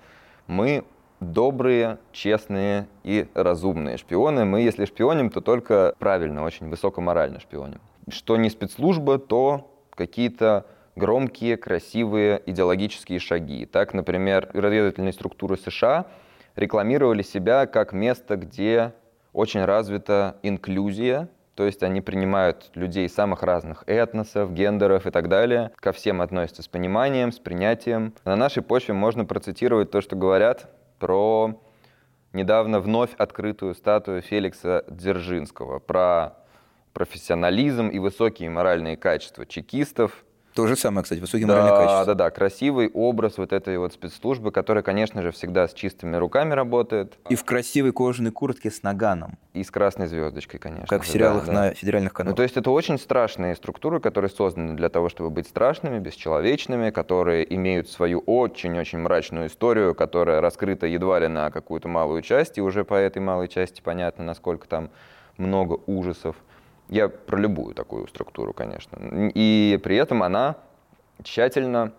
мы 0.47 0.85
добрые, 1.19 1.97
честные 2.11 2.87
и 3.03 3.27
разумные 3.33 3.97
шпионы. 3.97 4.45
Мы, 4.45 4.61
если 4.61 4.85
шпионим, 4.85 5.29
то 5.29 5.41
только 5.41 5.95
правильно, 5.99 6.43
очень 6.43 6.69
высокоморально 6.69 7.39
шпионим. 7.39 7.81
Что 8.09 8.37
не 8.37 8.49
спецслужба, 8.49 9.17
то 9.17 9.69
какие-то 9.95 10.65
громкие, 10.95 11.57
красивые 11.57 12.41
идеологические 12.45 13.19
шаги. 13.19 13.65
Так, 13.65 13.93
например, 13.93 14.49
разведывательные 14.53 15.13
структуры 15.13 15.57
США 15.57 16.05
рекламировали 16.55 17.21
себя 17.21 17.65
как 17.65 17.93
место, 17.93 18.35
где 18.35 18.93
очень 19.33 19.65
развита 19.65 20.37
инклюзия, 20.43 21.29
то 21.55 21.65
есть 21.65 21.83
они 21.83 22.01
принимают 22.01 22.71
людей 22.73 23.07
самых 23.07 23.43
разных 23.43 23.83
этносов, 23.85 24.53
гендеров 24.53 25.05
и 25.05 25.11
так 25.11 25.29
далее. 25.29 25.71
Ко 25.75 25.91
всем 25.91 26.21
относятся 26.21 26.63
с 26.63 26.67
пониманием, 26.67 27.31
с 27.31 27.39
принятием. 27.39 28.13
На 28.25 28.35
нашей 28.35 28.63
почве 28.63 28.93
можно 28.93 29.25
процитировать 29.25 29.91
то, 29.91 30.01
что 30.01 30.15
говорят 30.15 30.69
про 30.99 31.59
недавно 32.31 32.79
вновь 32.79 33.13
открытую 33.17 33.75
статую 33.75 34.21
Феликса 34.21 34.83
Дзержинского, 34.89 35.79
про 35.79 36.37
профессионализм 36.93 37.89
и 37.89 37.99
высокие 37.99 38.49
моральные 38.49 38.97
качества 38.97 39.45
чекистов, 39.45 40.25
то 40.53 40.67
же 40.67 40.75
самое, 40.75 41.03
кстати, 41.03 41.19
высокие 41.19 41.47
да, 41.47 41.53
моральные 41.55 41.77
качества. 41.77 42.05
Да, 42.05 42.25
да, 42.25 42.29
красивый 42.29 42.89
образ 42.93 43.37
вот 43.37 43.53
этой 43.53 43.77
вот 43.77 43.93
спецслужбы, 43.93 44.51
которая, 44.51 44.83
конечно 44.83 45.21
же, 45.21 45.31
всегда 45.31 45.67
с 45.67 45.73
чистыми 45.73 46.15
руками 46.15 46.53
работает. 46.53 47.17
И 47.29 47.35
в 47.35 47.43
красивой 47.43 47.91
кожаной 47.91 48.31
куртке 48.31 48.69
с 48.69 48.83
наганом. 48.83 49.37
И 49.53 49.63
с 49.63 49.71
красной 49.71 50.07
звездочкой, 50.07 50.59
конечно. 50.59 50.87
Как 50.87 51.03
в 51.03 51.07
сериалах 51.07 51.45
да, 51.45 51.51
на 51.51 51.61
да. 51.69 51.73
федеральных 51.73 52.13
каналах. 52.13 52.33
Ну, 52.33 52.35
то 52.35 52.43
есть 52.43 52.55
это 52.57 52.71
очень 52.71 52.99
страшные 52.99 53.55
структуры, 53.55 53.99
которые 53.99 54.29
созданы 54.29 54.75
для 54.75 54.89
того, 54.89 55.09
чтобы 55.09 55.29
быть 55.29 55.47
страшными, 55.47 55.99
бесчеловечными, 55.99 56.91
которые 56.91 57.51
имеют 57.55 57.89
свою 57.89 58.19
очень-очень 58.19 58.99
мрачную 58.99 59.47
историю, 59.47 59.95
которая 59.95 60.41
раскрыта 60.41 60.85
едва 60.85 61.19
ли 61.19 61.27
на 61.27 61.49
какую-то 61.51 61.87
малую 61.87 62.21
часть, 62.21 62.57
и 62.57 62.61
уже 62.61 62.83
по 62.83 62.95
этой 62.95 63.21
малой 63.21 63.47
части 63.47 63.81
понятно, 63.81 64.23
насколько 64.23 64.67
там 64.67 64.89
много 65.37 65.79
ужасов. 65.87 66.35
Я 66.89 67.09
про 67.09 67.37
любую 67.37 67.73
такую 67.73 68.07
структуру, 68.07 68.53
конечно. 68.53 68.97
И 69.33 69.79
при 69.83 69.95
этом 69.95 70.23
она 70.23 70.57
тщательно, 71.23 71.93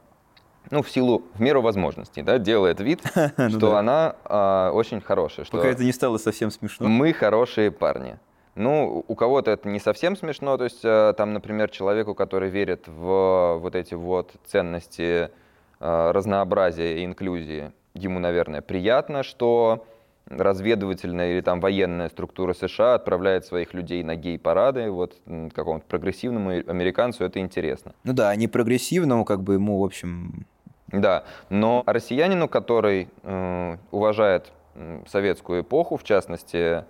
ну, 0.70 0.82
в 0.82 0.90
силу, 0.90 1.24
в 1.34 1.40
меру 1.40 1.62
возможностей, 1.62 2.22
да, 2.22 2.38
делает 2.38 2.80
вид, 2.80 3.02
Ну 3.36 3.50
что 3.50 3.76
она 3.76 4.16
а, 4.24 4.70
очень 4.72 5.00
хорошая. 5.00 5.46
Пока 5.50 5.68
это 5.68 5.84
не 5.84 5.92
стало 5.92 6.18
совсем 6.18 6.50
смешно. 6.50 6.88
мы 6.88 7.12
хорошие 7.12 7.70
парни. 7.70 8.18
Ну, 8.54 9.04
у 9.08 9.14
кого-то 9.16 9.50
это 9.50 9.68
не 9.68 9.80
совсем 9.80 10.16
смешно, 10.16 10.56
то 10.56 10.64
есть 10.64 10.84
э, 10.84 11.12
там, 11.16 11.32
например, 11.32 11.70
человеку, 11.70 12.14
который 12.14 12.50
верит 12.50 12.86
в 12.86 13.58
вот 13.60 13.74
эти 13.74 13.94
вот 13.94 14.30
ценности 14.46 15.30
э, 15.80 16.10
разнообразия 16.12 17.00
и 17.00 17.04
инклюзии, 17.04 17.72
ему, 17.94 18.20
наверное, 18.20 18.62
приятно, 18.62 19.24
что 19.24 19.84
разведывательная 20.26 21.32
или 21.32 21.40
там 21.40 21.60
военная 21.60 22.08
структура 22.08 22.54
США 22.54 22.94
отправляет 22.94 23.44
своих 23.44 23.74
людей 23.74 24.02
на 24.02 24.16
гей-парады, 24.16 24.90
вот 24.90 25.16
какому-то 25.54 25.84
прогрессивному 25.86 26.50
американцу 26.50 27.24
это 27.24 27.40
интересно. 27.40 27.94
Ну 28.04 28.12
да, 28.12 28.30
а 28.30 28.36
не 28.36 28.48
прогрессивному, 28.48 29.24
как 29.24 29.42
бы 29.42 29.54
ему, 29.54 29.80
в 29.80 29.84
общем... 29.84 30.46
Да, 30.88 31.24
но 31.48 31.82
россиянину, 31.86 32.48
который 32.48 33.08
э, 33.22 33.76
уважает 33.90 34.52
советскую 35.06 35.62
эпоху, 35.62 35.96
в 35.96 36.04
частности 36.04 36.84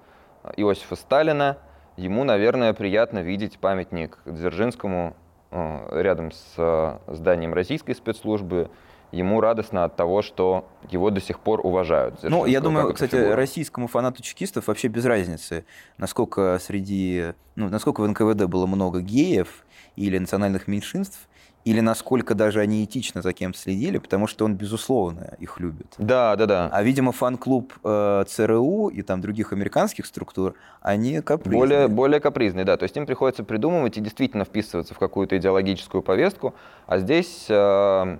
Иосифа 0.57 0.97
Сталина, 0.97 1.59
ему, 1.97 2.25
наверное, 2.25 2.73
приятно 2.73 3.20
видеть 3.20 3.59
памятник 3.59 4.18
Дзержинскому 4.27 5.16
э, 5.51 6.03
рядом 6.03 6.33
с 6.33 6.55
э, 6.57 6.99
зданием 7.09 7.55
российской 7.55 7.94
спецслужбы. 7.94 8.70
Ему 9.14 9.40
радостно 9.40 9.85
от 9.85 9.96
того, 9.96 10.22
что 10.22 10.68
его 10.90 11.11
до 11.11 11.20
сих 11.20 11.38
пор 11.38 11.61
уважают. 11.64 12.22
Ну, 12.22 12.46
я 12.46 12.61
думаю, 12.61 12.92
кстати, 12.92 13.12
фигуру. 13.12 13.35
российскому 13.35 13.87
фанату 13.87 14.22
чекистов 14.22 14.66
вообще 14.66 14.88
без 14.88 15.05
разницы, 15.05 15.64
насколько 15.98 16.59
среди... 16.61 17.33
Ну, 17.55 17.68
насколько 17.68 18.00
в 18.00 18.09
НКВД 18.09 18.44
было 18.46 18.66
много 18.66 19.00
геев 19.00 19.64
или 19.96 20.18
национальных 20.18 20.66
меньшинств, 20.66 21.29
или 21.64 21.81
насколько 21.81 22.35
даже 22.35 22.61
они 22.61 22.85
этично 22.85 23.22
за 23.22 23.33
кем 23.33 23.55
следили, 23.55 23.98
потому 23.98 24.27
что 24.27 24.44
он, 24.44 24.55
безусловно, 24.55 25.35
их 25.38 25.59
любит. 25.61 25.94
Да, 25.98 26.37
да, 26.37 26.46
да. 26.46 26.68
А, 26.70 26.83
видимо, 26.83 27.12
фан-клубб 27.12 27.72
э, 27.83 28.24
ЦРУ 28.29 28.88
и 28.88 29.03
там 29.03 29.20
других 29.20 29.53
американских 29.53 30.05
структур, 30.05 30.55
они 30.83 31.20
капризные. 31.22 31.59
Более, 31.59 31.88
более 31.88 32.20
капризный, 32.20 32.64
да. 32.64 32.77
То 32.77 32.83
есть 32.83 32.96
им 32.96 33.07
приходится 33.07 33.44
придумывать 33.44 33.96
и 33.96 34.00
действительно 34.00 34.44
вписываться 34.44 34.92
в 34.92 34.98
какую-то 34.98 35.38
идеологическую 35.38 36.03
повестку, 36.03 36.55
а 36.87 36.98
здесь, 36.98 37.46
э, 37.48 38.18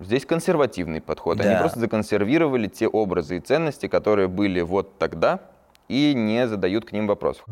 здесь 0.00 0.24
консервативный 0.26 1.00
подход. 1.00 1.40
Они 1.40 1.50
Да. 1.50 1.60
просто 1.60 1.80
законсервировали 1.80 2.68
те 2.68 2.86
образы 2.88 3.36
и 3.38 3.40
ценности, 3.40 3.88
которые 3.88 4.28
были 4.28 4.60
вот 4.60 4.98
тогда, 4.98 5.40
и 5.88 6.12
не 6.14 6.46
задают 6.46 6.84
к 6.84 6.92
ним 6.92 7.06
вопросов. 7.06 7.44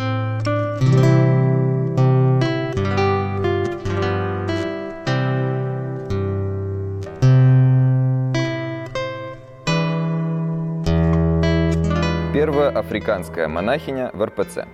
Первая 12.33 12.69
африканская 12.71 13.49
монахиня 13.49 14.11
в 14.13 14.25
РПЦ. 14.25 14.67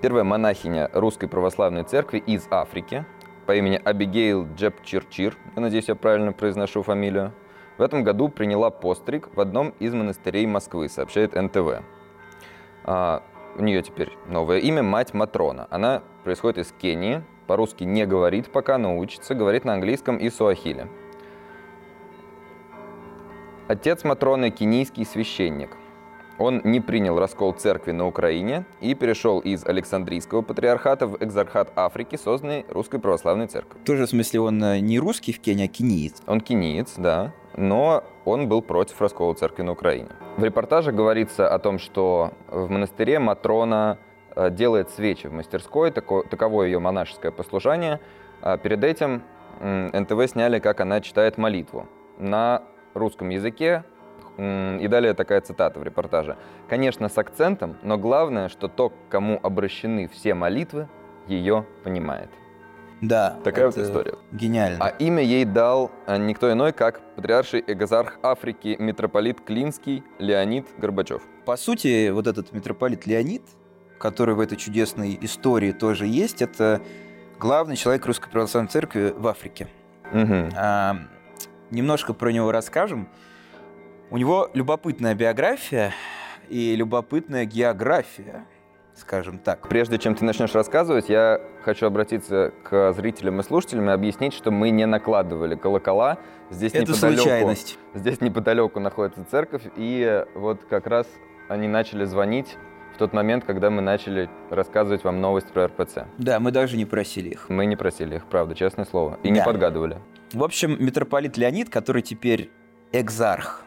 Первая 0.00 0.22
монахиня 0.22 0.88
Русской 0.92 1.26
Православной 1.28 1.82
Церкви 1.82 2.18
из 2.18 2.46
Африки 2.50 3.04
по 3.48 3.56
имени 3.56 3.80
Абигейл 3.82 4.46
Джепчирчир, 4.56 5.34
я 5.56 5.62
надеюсь, 5.62 5.88
я 5.88 5.94
правильно 5.94 6.34
произношу 6.34 6.82
фамилию, 6.82 7.32
в 7.78 7.82
этом 7.82 8.04
году 8.04 8.28
приняла 8.28 8.68
постриг 8.68 9.34
в 9.34 9.40
одном 9.40 9.70
из 9.78 9.94
монастырей 9.94 10.44
Москвы, 10.46 10.90
сообщает 10.90 11.34
НТВ. 11.34 11.82
А, 12.84 13.22
у 13.56 13.62
нее 13.62 13.80
теперь 13.80 14.12
новое 14.26 14.58
имя– 14.58 14.82
Мать 14.84 15.14
Матрона. 15.14 15.66
Она 15.70 16.02
происходит 16.24 16.58
из 16.58 16.72
Кении, 16.72 17.22
по-русски 17.46 17.84
не 17.84 18.04
говорит 18.04 18.52
пока, 18.52 18.76
но 18.76 18.98
учится, 18.98 19.34
говорит 19.34 19.64
на 19.64 19.72
английском 19.72 20.18
и 20.18 20.28
суахили. 20.28 20.86
Отец 23.66 24.04
Матроны– 24.04 24.50
кенийский 24.58 25.06
священник. 25.06 25.70
Он 26.38 26.60
не 26.64 26.80
принял 26.80 27.18
раскол 27.18 27.52
церкви 27.52 27.90
на 27.90 28.06
Украине 28.06 28.64
и 28.80 28.94
перешел 28.94 29.40
из 29.40 29.66
Александрийского 29.66 30.42
патриархата 30.42 31.06
в 31.06 31.16
экзархат 31.20 31.72
Африки, 31.74 32.16
созданный 32.16 32.64
Русской 32.68 33.00
Православной 33.00 33.48
Церковью. 33.48 33.84
Тоже, 33.84 34.06
в 34.06 34.10
смысле, 34.10 34.40
он 34.40 34.62
э, 34.62 34.78
не 34.78 35.00
русский 35.00 35.32
в 35.32 35.40
Кении, 35.40 35.64
а 35.64 35.68
кениец. 35.68 36.22
Он 36.26 36.40
кениец, 36.40 36.94
да, 36.96 37.32
но 37.56 38.04
он 38.24 38.48
был 38.48 38.62
против 38.62 39.00
раскола 39.00 39.34
церкви 39.34 39.62
на 39.62 39.72
Украине. 39.72 40.08
В 40.36 40.44
репортаже 40.44 40.92
говорится 40.92 41.52
о 41.52 41.58
том, 41.58 41.78
что 41.80 42.32
в 42.46 42.70
монастыре 42.70 43.18
Матрона 43.18 43.98
э, 44.36 44.50
делает 44.50 44.90
свечи 44.90 45.26
в 45.26 45.32
мастерской, 45.32 45.90
тако- 45.90 46.22
таково 46.22 46.62
ее 46.62 46.78
монашеское 46.78 47.32
послушание. 47.32 47.98
А 48.42 48.56
перед 48.56 48.84
этим 48.84 49.22
НТВ 49.60 50.30
сняли, 50.30 50.60
как 50.60 50.80
она 50.80 51.00
читает 51.00 51.36
молитву 51.36 51.88
на 52.18 52.62
русском 52.94 53.28
языке. 53.30 53.82
И 54.38 54.86
далее 54.88 55.14
такая 55.14 55.40
цитата 55.40 55.80
в 55.80 55.82
репортаже. 55.82 56.36
«Конечно, 56.68 57.08
с 57.08 57.18
акцентом, 57.18 57.76
но 57.82 57.98
главное, 57.98 58.48
что 58.48 58.68
то, 58.68 58.90
к 58.90 58.94
кому 59.10 59.40
обращены 59.42 60.06
все 60.06 60.34
молитвы, 60.34 60.88
ее 61.26 61.66
понимает». 61.82 62.30
Да. 63.00 63.36
Такая 63.44 63.66
вот 63.66 63.78
история. 63.78 64.14
Гениально. 64.32 64.84
А 64.84 64.88
имя 64.88 65.22
ей 65.22 65.44
дал 65.44 65.90
а, 66.06 66.18
никто 66.18 66.52
иной, 66.52 66.72
как 66.72 67.00
патриарший 67.14 67.62
экзарх 67.66 68.18
Африки 68.22 68.76
митрополит 68.78 69.40
Клинский 69.40 70.02
Леонид 70.18 70.66
Горбачев. 70.78 71.22
По 71.44 71.56
сути, 71.56 72.10
вот 72.10 72.26
этот 72.26 72.52
митрополит 72.52 73.06
Леонид, 73.06 73.42
который 73.98 74.34
в 74.34 74.40
этой 74.40 74.56
чудесной 74.56 75.18
истории 75.20 75.72
тоже 75.72 76.06
есть, 76.06 76.42
это 76.42 76.80
главный 77.38 77.76
человек 77.76 78.04
Русской 78.06 78.30
Православной 78.30 78.70
Церкви 78.70 79.14
в 79.16 79.26
Африке. 79.28 79.68
Мгм. 80.12 80.50
А, 80.56 80.96
немножко 81.70 82.14
про 82.14 82.30
него 82.30 82.50
расскажем. 82.50 83.08
У 84.10 84.16
него 84.16 84.50
любопытная 84.54 85.14
биография 85.14 85.92
и 86.48 86.74
любопытная 86.76 87.44
география, 87.44 88.46
скажем 88.94 89.38
так. 89.38 89.68
Прежде 89.68 89.98
чем 89.98 90.14
ты 90.14 90.24
начнешь 90.24 90.54
рассказывать, 90.54 91.10
я 91.10 91.40
хочу 91.62 91.86
обратиться 91.86 92.52
к 92.64 92.94
зрителям 92.94 93.40
и 93.40 93.42
слушателям 93.42 93.90
и 93.90 93.92
объяснить, 93.92 94.32
что 94.32 94.50
мы 94.50 94.70
не 94.70 94.86
накладывали 94.86 95.56
колокола. 95.56 96.18
Здесь 96.50 96.72
Это 96.72 96.90
неподалеку, 96.90 97.20
случайность. 97.22 97.78
Здесь 97.94 98.20
неподалеку 98.22 98.80
находится 98.80 99.24
церковь, 99.30 99.62
и 99.76 100.24
вот 100.34 100.64
как 100.70 100.86
раз 100.86 101.06
они 101.48 101.68
начали 101.68 102.04
звонить 102.06 102.56
в 102.94 102.98
тот 102.98 103.12
момент, 103.12 103.44
когда 103.44 103.68
мы 103.68 103.82
начали 103.82 104.30
рассказывать 104.48 105.04
вам 105.04 105.20
новость 105.20 105.48
про 105.52 105.66
РПЦ. 105.66 106.06
Да, 106.16 106.40
мы 106.40 106.50
даже 106.50 106.78
не 106.78 106.86
просили 106.86 107.28
их. 107.28 107.50
Мы 107.50 107.66
не 107.66 107.76
просили 107.76 108.16
их, 108.16 108.24
правда, 108.24 108.54
честное 108.54 108.86
слово, 108.86 109.18
и 109.22 109.28
не 109.30 109.40
Да. 109.40 109.44
подгадывали. 109.44 109.98
В 110.32 110.42
общем, 110.42 110.82
митрополит 110.82 111.36
Леонид, 111.36 111.68
который 111.68 112.00
теперь 112.00 112.50
экзарх 112.92 113.64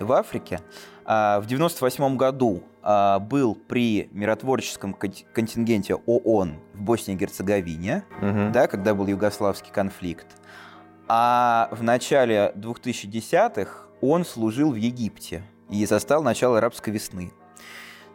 в 0.00 0.12
Африке, 0.12 0.60
а, 1.04 1.40
в 1.40 1.46
98 1.46 2.16
году 2.16 2.62
а, 2.82 3.18
был 3.18 3.54
при 3.54 4.08
миротворческом 4.12 4.94
кон- 4.94 5.12
контингенте 5.32 5.94
ООН 5.94 6.54
в 6.74 6.82
Боснии 6.82 7.14
и 7.14 7.18
Герцеговине, 7.18 8.04
Мгм. 8.20 8.52
да, 8.52 8.66
когда 8.66 8.94
был 8.94 9.06
югославский 9.06 9.72
конфликт. 9.72 10.26
А 11.08 11.68
в 11.72 11.82
начале 11.82 12.52
2010-х 12.56 13.86
он 14.00 14.24
служил 14.24 14.72
в 14.72 14.76
Египте 14.76 15.42
и 15.70 15.84
застал 15.86 16.22
начало 16.22 16.58
арабской 16.58 16.90
весны. 16.90 17.32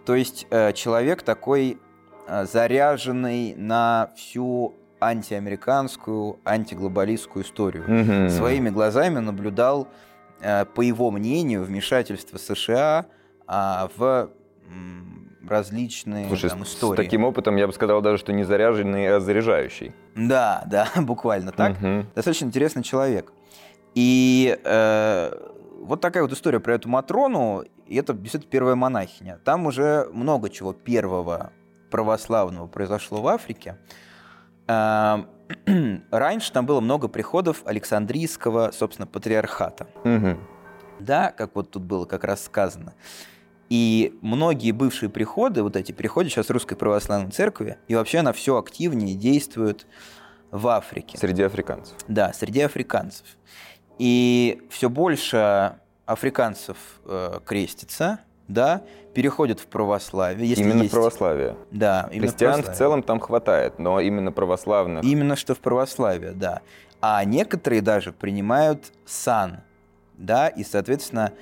То 0.06 0.16
есть 0.16 0.48
э, 0.50 0.74
человек 0.74 1.22
такой 1.22 1.78
э, 2.28 2.46
заряженный 2.46 3.56
на 3.56 4.12
всю 4.16 4.74
антиамериканскую, 5.00 6.40
антиглобалистскую 6.46 7.44
историю. 7.44 7.84
Мгм. 7.88 8.30
Своими 8.30 8.70
глазами 8.70 9.20
наблюдал, 9.20 9.88
по 10.76 10.82
его 10.82 11.12
мнению, 11.12 11.64
вмешательство 11.64 12.38
США 12.38 13.06
а, 13.48 13.90
в 13.98 14.30
различные 15.48 16.28
Слушай, 16.28 16.50
там, 16.50 16.66
с- 16.66 16.70
с 16.70 16.76
истории. 16.76 16.98
таким 16.98 17.24
опытом 17.26 17.56
я 17.58 17.68
бы 17.68 17.74
сказал 17.74 18.02
даже, 18.02 18.18
что 18.20 18.32
не 18.34 18.44
заряженный, 18.44 19.16
а 19.16 19.20
заряжающий. 19.20 19.94
Да, 20.16 20.64
да, 20.68 20.88
буквально 21.02 21.52
так. 21.52 21.80
Мгм. 21.82 22.08
Достаточно 22.16 22.46
интересный 22.46 22.84
человек. 22.84 23.34
И 23.96 24.58
э, 24.64 25.32
вот 25.82 26.00
такая 26.00 26.24
вот 26.24 26.32
история 26.32 26.60
про 26.60 26.76
эту 26.76 26.88
Матрону. 26.90 27.64
И 27.88 27.96
это 27.96 28.14
действительно 28.14 28.50
первая 28.52 28.76
монахиня. 28.76 29.40
Там 29.44 29.66
уже 29.66 30.08
много 30.14 30.50
чего 30.50 30.72
первого 30.72 31.52
православного 31.90 32.68
произошло 32.68 33.22
в 33.22 33.28
Африке. 33.28 33.78
Э, 34.72 35.26
Раньше 36.12 36.52
там 36.52 36.66
было 36.66 36.80
много 36.80 37.08
приходов 37.08 37.64
Александрийского, 37.66 38.72
собственно, 38.72 39.06
патриархата. 39.08 39.88
Мгм. 40.04 40.40
Да, 41.00 41.32
как 41.32 41.56
вот 41.56 41.72
тут 41.72 41.84
было 41.84 42.06
как 42.06 42.24
раз 42.24 42.44
сказано. 42.44 42.94
И 43.70 44.18
многие 44.22 44.72
бывшие 44.72 45.10
приходы, 45.10 45.64
вот 45.64 45.76
эти 45.76 45.92
приходы 45.92 46.30
сейчас 46.30 46.50
Русской 46.50 46.76
Православной 46.76 47.32
Церкви, 47.32 47.78
и 47.88 47.96
вообще 47.96 48.20
она 48.20 48.34
все 48.34 48.58
активнее 48.58 49.16
действует 49.16 49.88
в 50.52 50.68
Африке. 50.68 51.18
Среди 51.18 51.44
африканцев. 51.44 51.96
Да, 52.08 52.34
среди 52.34 52.62
африканцев. 52.62 53.26
И 53.98 54.62
все 54.70 54.90
больше 54.90 55.78
африканцев 56.06 56.78
э, 57.06 57.40
крестится, 57.46 58.20
да, 58.54 58.82
переходят 59.14 59.60
в 59.60 59.68
православие. 59.68 60.48
Если 60.50 60.64
именно 60.64 60.82
есть- 60.84 60.90
в 60.94 60.96
православие. 60.96 61.56
Да, 61.72 62.08
именно 62.12 62.28
в 62.28 62.30
Христиан 62.30 62.52
в 62.52 62.56
православие. 62.56 62.78
целом 62.78 63.04
там 63.04 63.20
хватает, 63.20 63.80
но 63.80 64.00
именно 64.00 64.32
православных. 64.32 65.04
Именно 65.04 65.36
что 65.36 65.56
в 65.56 65.60
православие, 65.60 66.32
да. 66.32 66.62
А 67.02 67.24
некоторые 67.26 67.82
даже 67.82 68.12
принимают 68.12 68.92
сан, 69.06 69.62
да, 70.18 70.48
и, 70.48 70.64
соответственно, 70.64 71.34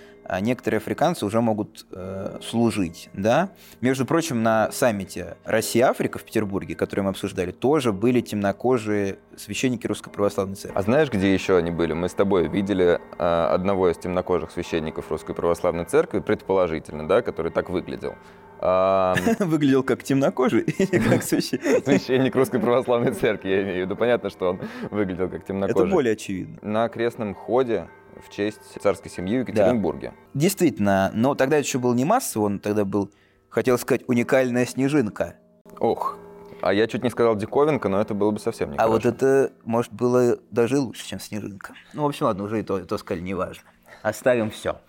некоторые 0.41 0.77
африканцы 0.77 1.25
уже 1.25 1.41
могут 1.41 1.86
э, 1.91 2.39
служить, 2.41 3.09
да. 3.13 3.49
Между 3.82 4.05
прочим, 4.05 4.43
на 4.43 4.71
саммите 4.71 5.38
Россия-Африка 5.45 6.19
в 6.19 6.23
Петербурге, 6.23 6.75
который 6.75 7.01
мы 7.01 7.09
обсуждали, 7.09 7.51
тоже 7.51 7.91
были 7.91 8.21
темнокожие 8.21 9.17
священники 9.36 9.88
Русской 9.88 10.09
Православной 10.11 10.55
Церкви. 10.55 10.77
А 10.77 10.82
знаешь, 10.82 11.09
где 11.09 11.34
еще 11.34 11.57
они 11.57 11.71
были? 11.71 11.93
Мы 11.93 12.09
с 12.09 12.13
тобой 12.13 12.47
видели 12.47 12.99
э, 13.17 13.45
одного 13.51 13.89
из 13.89 13.97
темнокожих 13.97 14.51
священников 14.51 15.09
Русской 15.09 15.34
Православной 15.34 15.86
Церкви, 15.86 16.19
предположительно, 16.19 17.07
да, 17.07 17.21
который 17.21 17.51
так 17.51 17.69
выглядел. 17.69 18.15
А, 18.61 19.15
Выглядел 19.39 19.84
как 19.84 20.03
темнокожий 20.03 20.61
или 20.77 20.99
как 20.99 21.23
священник. 21.23 21.86
Священник 21.86 22.36
Русской 22.36 22.59
Православной 22.59 23.13
Церкви, 23.13 23.49
я 23.49 23.63
имею 23.63 23.77
в 23.77 23.80
виду. 23.86 23.95
Понятно, 23.95 24.30
что 24.30 24.49
он 24.49 24.59
выглядел 24.91 25.30
как 25.30 25.39
Это 25.39 25.47
темнокожий. 25.47 25.91
более 25.91 26.13
очевидно. 26.13 26.57
На 26.61 26.89
крестном 26.89 27.34
ходе 27.34 27.88
в 28.26 28.30
честь 28.30 28.61
царской 28.82 29.09
семьи 29.09 29.38
в 29.38 29.41
Екатеринбурге. 29.41 30.13
Действительно, 30.34 31.11
но 31.13 31.36
тогда 31.36 31.57
это 31.57 31.65
еще 31.65 31.80
был 31.80 31.93
не 31.93 32.05
массово, 32.05 32.45
он 32.45 32.59
тогда 32.59 32.86
был, 32.86 33.11
хотел 33.49 33.78
сказать, 33.78 34.03
уникальная 34.07 34.65
снежинка. 34.65 35.36
Ох, 35.80 36.17
а 36.61 36.74
я 36.74 36.88
чуть 36.88 37.03
не 37.03 37.09
сказал 37.09 37.36
диковинка, 37.36 37.89
но 37.89 38.01
это 38.01 38.13
было 38.13 38.32
бы 38.32 38.39
совсем 38.39 38.72
не 38.72 38.78
А 38.78 38.88
вот 38.88 39.05
это, 39.05 39.51
может, 39.63 39.93
было 39.93 40.38
даже 40.51 40.80
лучше, 40.80 41.05
чем 41.07 41.20
снежинка. 41.20 41.74
Ну, 41.93 42.03
в 42.03 42.07
общем, 42.07 42.26
ладно, 42.26 42.43
уже 42.43 42.59
и 42.59 42.63
то, 42.63 42.80
и 42.80 42.84
то 42.84 42.97
сказали, 42.97 43.24
неважно. 43.24 43.63
Оставим 44.01 44.49
все. 44.49 44.80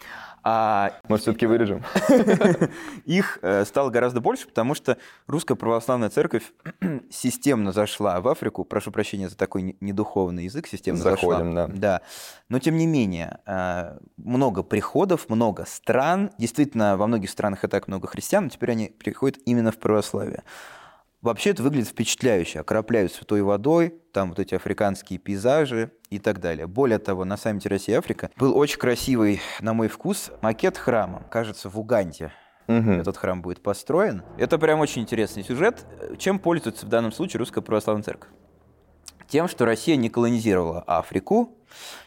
А 0.43 0.93
Может, 1.09 1.23
все-таки 1.23 1.47
вырежем? 1.47 1.83
их 3.05 3.39
э, 3.43 3.65
стало 3.65 3.91
гораздо 3.91 4.21
больше, 4.21 4.47
потому 4.47 4.75
что 4.75 4.97
русская 5.27 5.55
православная 5.55 6.09
церковь 6.11 6.53
системно 7.11 7.73
зашла 7.73 8.21
в 8.21 8.29
Африку. 8.29 8.65
Прошу 8.65 8.91
прощения 8.91 9.29
за 9.29 9.37
такой 9.37 9.63
не- 9.63 9.77
недуховный 9.81 10.45
язык, 10.45 10.67
системно 10.67 11.01
Заходим, 11.03 11.55
зашла. 11.55 11.67
да. 11.67 11.75
Да. 11.75 12.01
Но 12.49 12.59
тем 12.59 12.77
не 12.77 12.87
менее, 12.87 13.39
э, 13.47 13.99
много 14.17 14.63
приходов, 14.63 15.29
много 15.29 15.65
стран. 15.67 16.31
Действительно, 16.39 16.97
во 16.97 17.07
многих 17.07 17.31
странах 17.31 17.65
и 17.65 17.69
так 17.69 17.89
много 17.89 18.07
христиан, 18.09 18.45
но 18.45 18.51
теперь 18.51 18.71
они 18.71 18.89
приходят 18.89 19.39
именно 19.45 19.73
в 19.73 19.79
православие. 19.79 20.43
Вообще 21.23 21.51
это 21.51 21.63
выглядит 21.63 21.89
впечатляюще. 21.89 22.61
Окропляют 22.61 23.13
святой 23.13 23.43
водой, 23.43 23.95
там 24.13 24.31
вот 24.31 24.39
эти 24.39 24.55
африканские 24.55 25.19
пейзажи 25.19 25.93
и 26.09 26.19
так 26.19 26.41
далее. 26.41 26.67
Более 26.67 26.99
того, 26.99 27.25
на 27.27 27.37
саммите 27.37 27.69
Россия-Африка 27.69 28.31
был 28.37 28.57
очень 28.57 28.79
красивый, 28.79 29.41
на 29.61 29.75
мой 29.75 29.89
вкус, 29.89 30.31
макет 30.41 30.79
храма. 30.79 31.25
Кажется, 31.31 31.69
в 31.69 31.79
Уганде 31.79 32.33
Мгм. 32.69 33.01
этот 33.01 33.17
храм 33.17 33.43
будет 33.43 33.63
построен. 33.63 34.23
Это 34.39 34.57
прям 34.57 34.81
очень 34.81 35.03
интересный 35.03 35.43
сюжет. 35.45 35.85
Чем 36.19 36.39
пользуется 36.39 36.87
в 36.87 36.89
данном 36.89 37.13
случае 37.13 37.39
Русская 37.41 37.61
Православная 37.61 38.05
Церковь? 38.05 38.31
Тем, 39.29 39.47
что 39.49 39.65
Россия 39.65 39.97
не 39.97 40.09
колонизировала 40.09 40.83
Африку, 40.87 41.57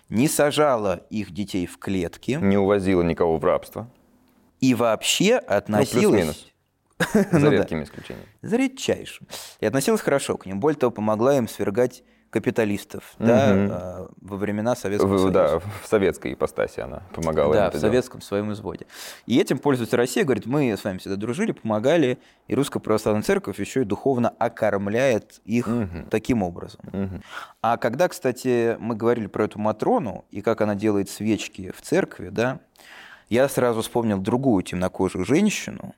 не 0.09 0.28
сажала 0.28 1.05
их 1.09 1.32
детей 1.32 1.66
в 1.68 1.78
клетки 1.78 2.32
Не 2.41 2.57
увозила 2.57 3.01
никого 3.03 3.38
в 3.38 3.45
рабство. 3.45 3.89
и 4.59 4.74
вообще 4.74 5.36
относилась... 5.36 5.91
плюс-минус. 6.01 6.53
За 6.99 7.39
Ну 7.39 7.45
да. 7.49 7.51
редкими 7.51 7.83
исключениями. 7.83 8.27
За 8.41 8.55
редчайшим. 8.57 9.27
И 9.59 9.65
относилась 9.65 10.01
хорошо 10.01 10.37
к 10.37 10.45
ним. 10.45 10.59
Более 10.59 10.77
того, 10.79 10.91
помогла 10.91 11.37
им 11.37 11.47
свергать 11.47 12.03
капиталистов 12.29 13.13
да, 13.19 13.53
Мгм. 13.53 13.71
э, 13.71 14.07
во 14.21 14.37
времена 14.37 14.75
Советского 14.75 15.13
В- 15.13 15.19
Союза. 15.19 15.31
да, 15.33 15.59
в 15.59 15.85
советской 15.87 16.33
ипостаси 16.33 16.79
она 16.79 17.03
помогала 17.13 17.53
им 17.53 17.59
Да, 17.59 17.67
в 17.67 17.71
делать. 17.73 17.81
советском 17.81 18.21
своем 18.21 18.51
изводе. 18.53 18.87
И 19.27 19.39
этим 19.39 19.59
пользуется 19.59 19.97
Россия, 19.97 20.23
говорит, 20.23 20.47
мы 20.47 20.71
с 20.75 20.83
вами 20.83 20.97
всегда 20.97 21.15
дружили, 21.15 21.51
помогали, 21.51 22.17
и 22.47 22.55
Русская 22.55 22.79
Православная 22.79 23.21
Церковь 23.21 23.59
еще 23.59 23.81
и 23.81 23.85
духовно 23.85 24.29
окормляет 24.39 25.41
их 25.45 25.67
Мгм. 25.67 26.07
таким 26.09 26.41
образом. 26.41 26.81
Мгм. 26.91 27.21
А 27.61 27.77
когда, 27.77 28.07
кстати, 28.07 28.77
мы 28.79 28.95
говорили 28.95 29.27
про 29.27 29.45
эту 29.45 29.59
Матрону 29.59 30.25
и 30.31 30.41
как 30.41 30.61
она 30.61 30.73
делает 30.73 31.11
свечки 31.11 31.71
в 31.75 31.81
церкви, 31.83 32.29
да, 32.29 32.59
я 33.29 33.47
сразу 33.47 33.81
вспомнил 33.83 34.17
другую 34.17 34.63
темнокожую 34.63 35.23
женщину, 35.23 35.93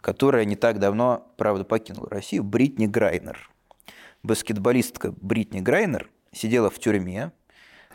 которая 0.00 0.44
не 0.44 0.56
так 0.56 0.78
давно, 0.78 1.26
правда, 1.36 1.64
покинула 1.64 2.08
Россию, 2.10 2.44
Бритни 2.44 2.86
Грайнер. 2.86 3.50
Баскетболистка 4.22 5.12
Бритни 5.20 5.60
Грайнер 5.60 6.08
сидела 6.32 6.70
в 6.70 6.78
тюрьме 6.78 7.32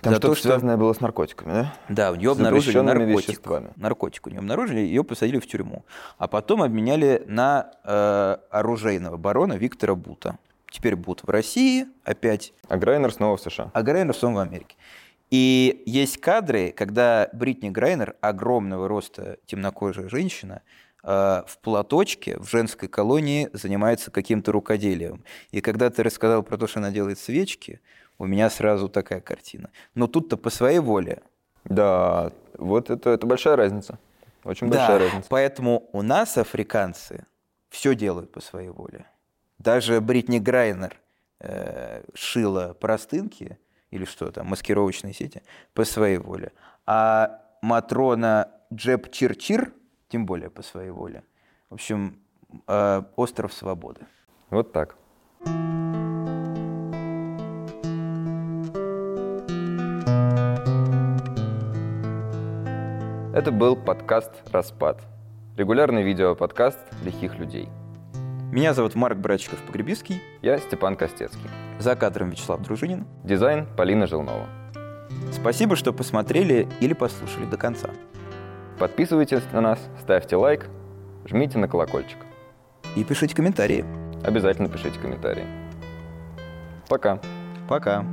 Там 0.02 0.14
за 0.14 0.20
что-то 0.20 0.28
то, 0.34 0.36
что... 0.36 0.48
связанное 0.50 0.78
было 0.78 0.94
с 0.94 1.02
наркотиками, 1.02 1.52
да? 1.52 1.74
Да, 1.90 2.12
у 2.12 2.16
нее 2.16 2.32
обнаружили 2.32 2.80
наркотик. 2.80 3.28
веществами. 3.30 3.72
Наркотик 3.76 4.28
у 4.28 4.30
нее 4.30 4.40
обнаружили, 4.40 4.80
ее 4.80 5.04
посадили 5.04 5.40
в 5.40 5.48
тюрьму. 5.48 5.84
А 6.18 6.28
потом 6.28 6.64
обменяли 6.64 7.24
на 7.28 7.72
э, 7.84 8.38
оружейного 8.50 9.18
барона 9.18 9.54
Виктора 9.54 9.96
Бута. 9.96 10.38
Теперь 10.70 10.96
Бут 10.96 11.24
в 11.24 11.30
России 11.30 11.86
опять, 12.06 12.54
А 12.70 12.78
Грайнер 12.78 13.12
снова 13.12 13.36
в 13.36 13.42
США. 13.42 13.72
а 13.74 13.84
Грайнер 13.84 14.16
снова 14.16 14.36
в 14.36 14.40
Америке. 14.40 14.76
И 15.30 15.84
есть 15.86 16.18
кадры, 16.20 16.72
когда 16.76 17.30
Бритни 17.34 17.70
Грайнер, 17.70 18.16
огромного 18.22 18.88
роста 18.88 19.38
темнокожая 19.46 20.08
женщина, 20.10 20.62
в 21.04 21.58
платочке 21.62 22.38
в 22.38 22.50
женской 22.50 22.88
колонии 22.88 23.50
занимается 23.54 24.12
каким-то 24.12 24.52
рукоделием. 24.52 25.24
И 25.52 25.62
когда 25.62 25.90
ты 25.90 26.04
рассказал 26.04 26.44
про 26.44 26.58
то, 26.58 26.68
что 26.68 26.80
она 26.80 26.92
делает 26.92 27.18
свечки, 27.18 27.82
у 28.20 28.28
меня 28.28 28.50
сразу 28.52 28.88
такая 28.88 29.20
картина. 29.20 29.72
Но 29.96 30.08
тут-то 30.08 30.38
по 30.38 30.50
своей 30.52 30.80
воле. 30.80 31.24
Да, 31.66 32.32
вот 32.58 32.90
это, 32.90 33.10
это 33.10 33.26
большая 33.26 33.56
разница. 33.56 33.98
Очень 34.44 34.70
Да, 34.70 34.78
большая 34.78 35.00
разница. 35.00 35.28
поэтому 35.30 35.90
у 35.92 36.02
нас 36.02 36.38
африканцы 36.38 37.26
все 37.70 37.96
делают 37.96 38.32
по 38.32 38.42
своей 38.42 38.70
воле. 38.70 39.06
Даже 39.58 40.02
Бритни 40.02 40.40
Грайнер 40.40 40.98
э, 41.40 42.04
шила 42.14 42.76
простынки 42.80 43.58
или 43.92 44.06
что 44.06 44.32
там, 44.32 44.48
маскировочные 44.48 45.14
сети 45.14 45.42
по 45.74 45.84
своей 45.84 46.18
воле. 46.18 46.52
А 46.86 47.42
Матрона 47.62 48.50
Джеб 48.74 49.12
Чирчир, 49.12 49.74
тем 50.12 50.26
более 50.26 50.50
по 50.50 50.62
своей 50.62 50.92
воле. 50.92 51.24
В 51.70 51.76
общем, 51.76 52.20
э, 52.68 53.04
остров 53.16 53.54
свободы. 53.54 54.02
Вот 54.50 54.74
так. 54.74 54.98
Это 63.34 63.52
был 63.52 63.78
подкаст 63.78 64.32
«Распад». 64.52 65.02
Регулярный 65.56 66.04
видеоподкаст 66.04 66.80
лихих 67.04 67.40
людей. 67.40 67.70
Меня 68.52 68.74
зовут 68.74 68.96
Марк 68.96 69.18
Братчиков-Погребиский. 69.18 70.22
Я 70.42 70.58
Степан 70.58 70.98
Костецкий. 70.98 71.50
За 71.80 71.96
кадром 71.96 72.32
Вячеслав 72.32 72.62
Дружинин. 72.62 73.06
Дизайн 73.24 73.66
Полина 73.78 74.08
Желнова. 74.08 74.48
Спасибо, 75.32 75.78
что 75.78 75.94
посмотрели 75.94 76.68
или 76.82 76.94
послушали 76.94 77.46
до 77.46 77.56
конца. 77.56 77.90
Подписывайтесь 78.82 79.44
на 79.54 79.62
нас, 79.62 79.80
ставьте 80.02 80.36
лайк, 80.36 80.66
жмите 81.28 81.60
на 81.60 81.68
колокольчик. 81.68 82.18
И 82.96 83.04
пишите 83.04 83.36
комментарии. 83.36 83.86
Обязательно 84.24 84.70
пишите 84.70 84.98
комментарии. 84.98 85.46
Пока. 86.90 87.20
Пока. 87.70 88.04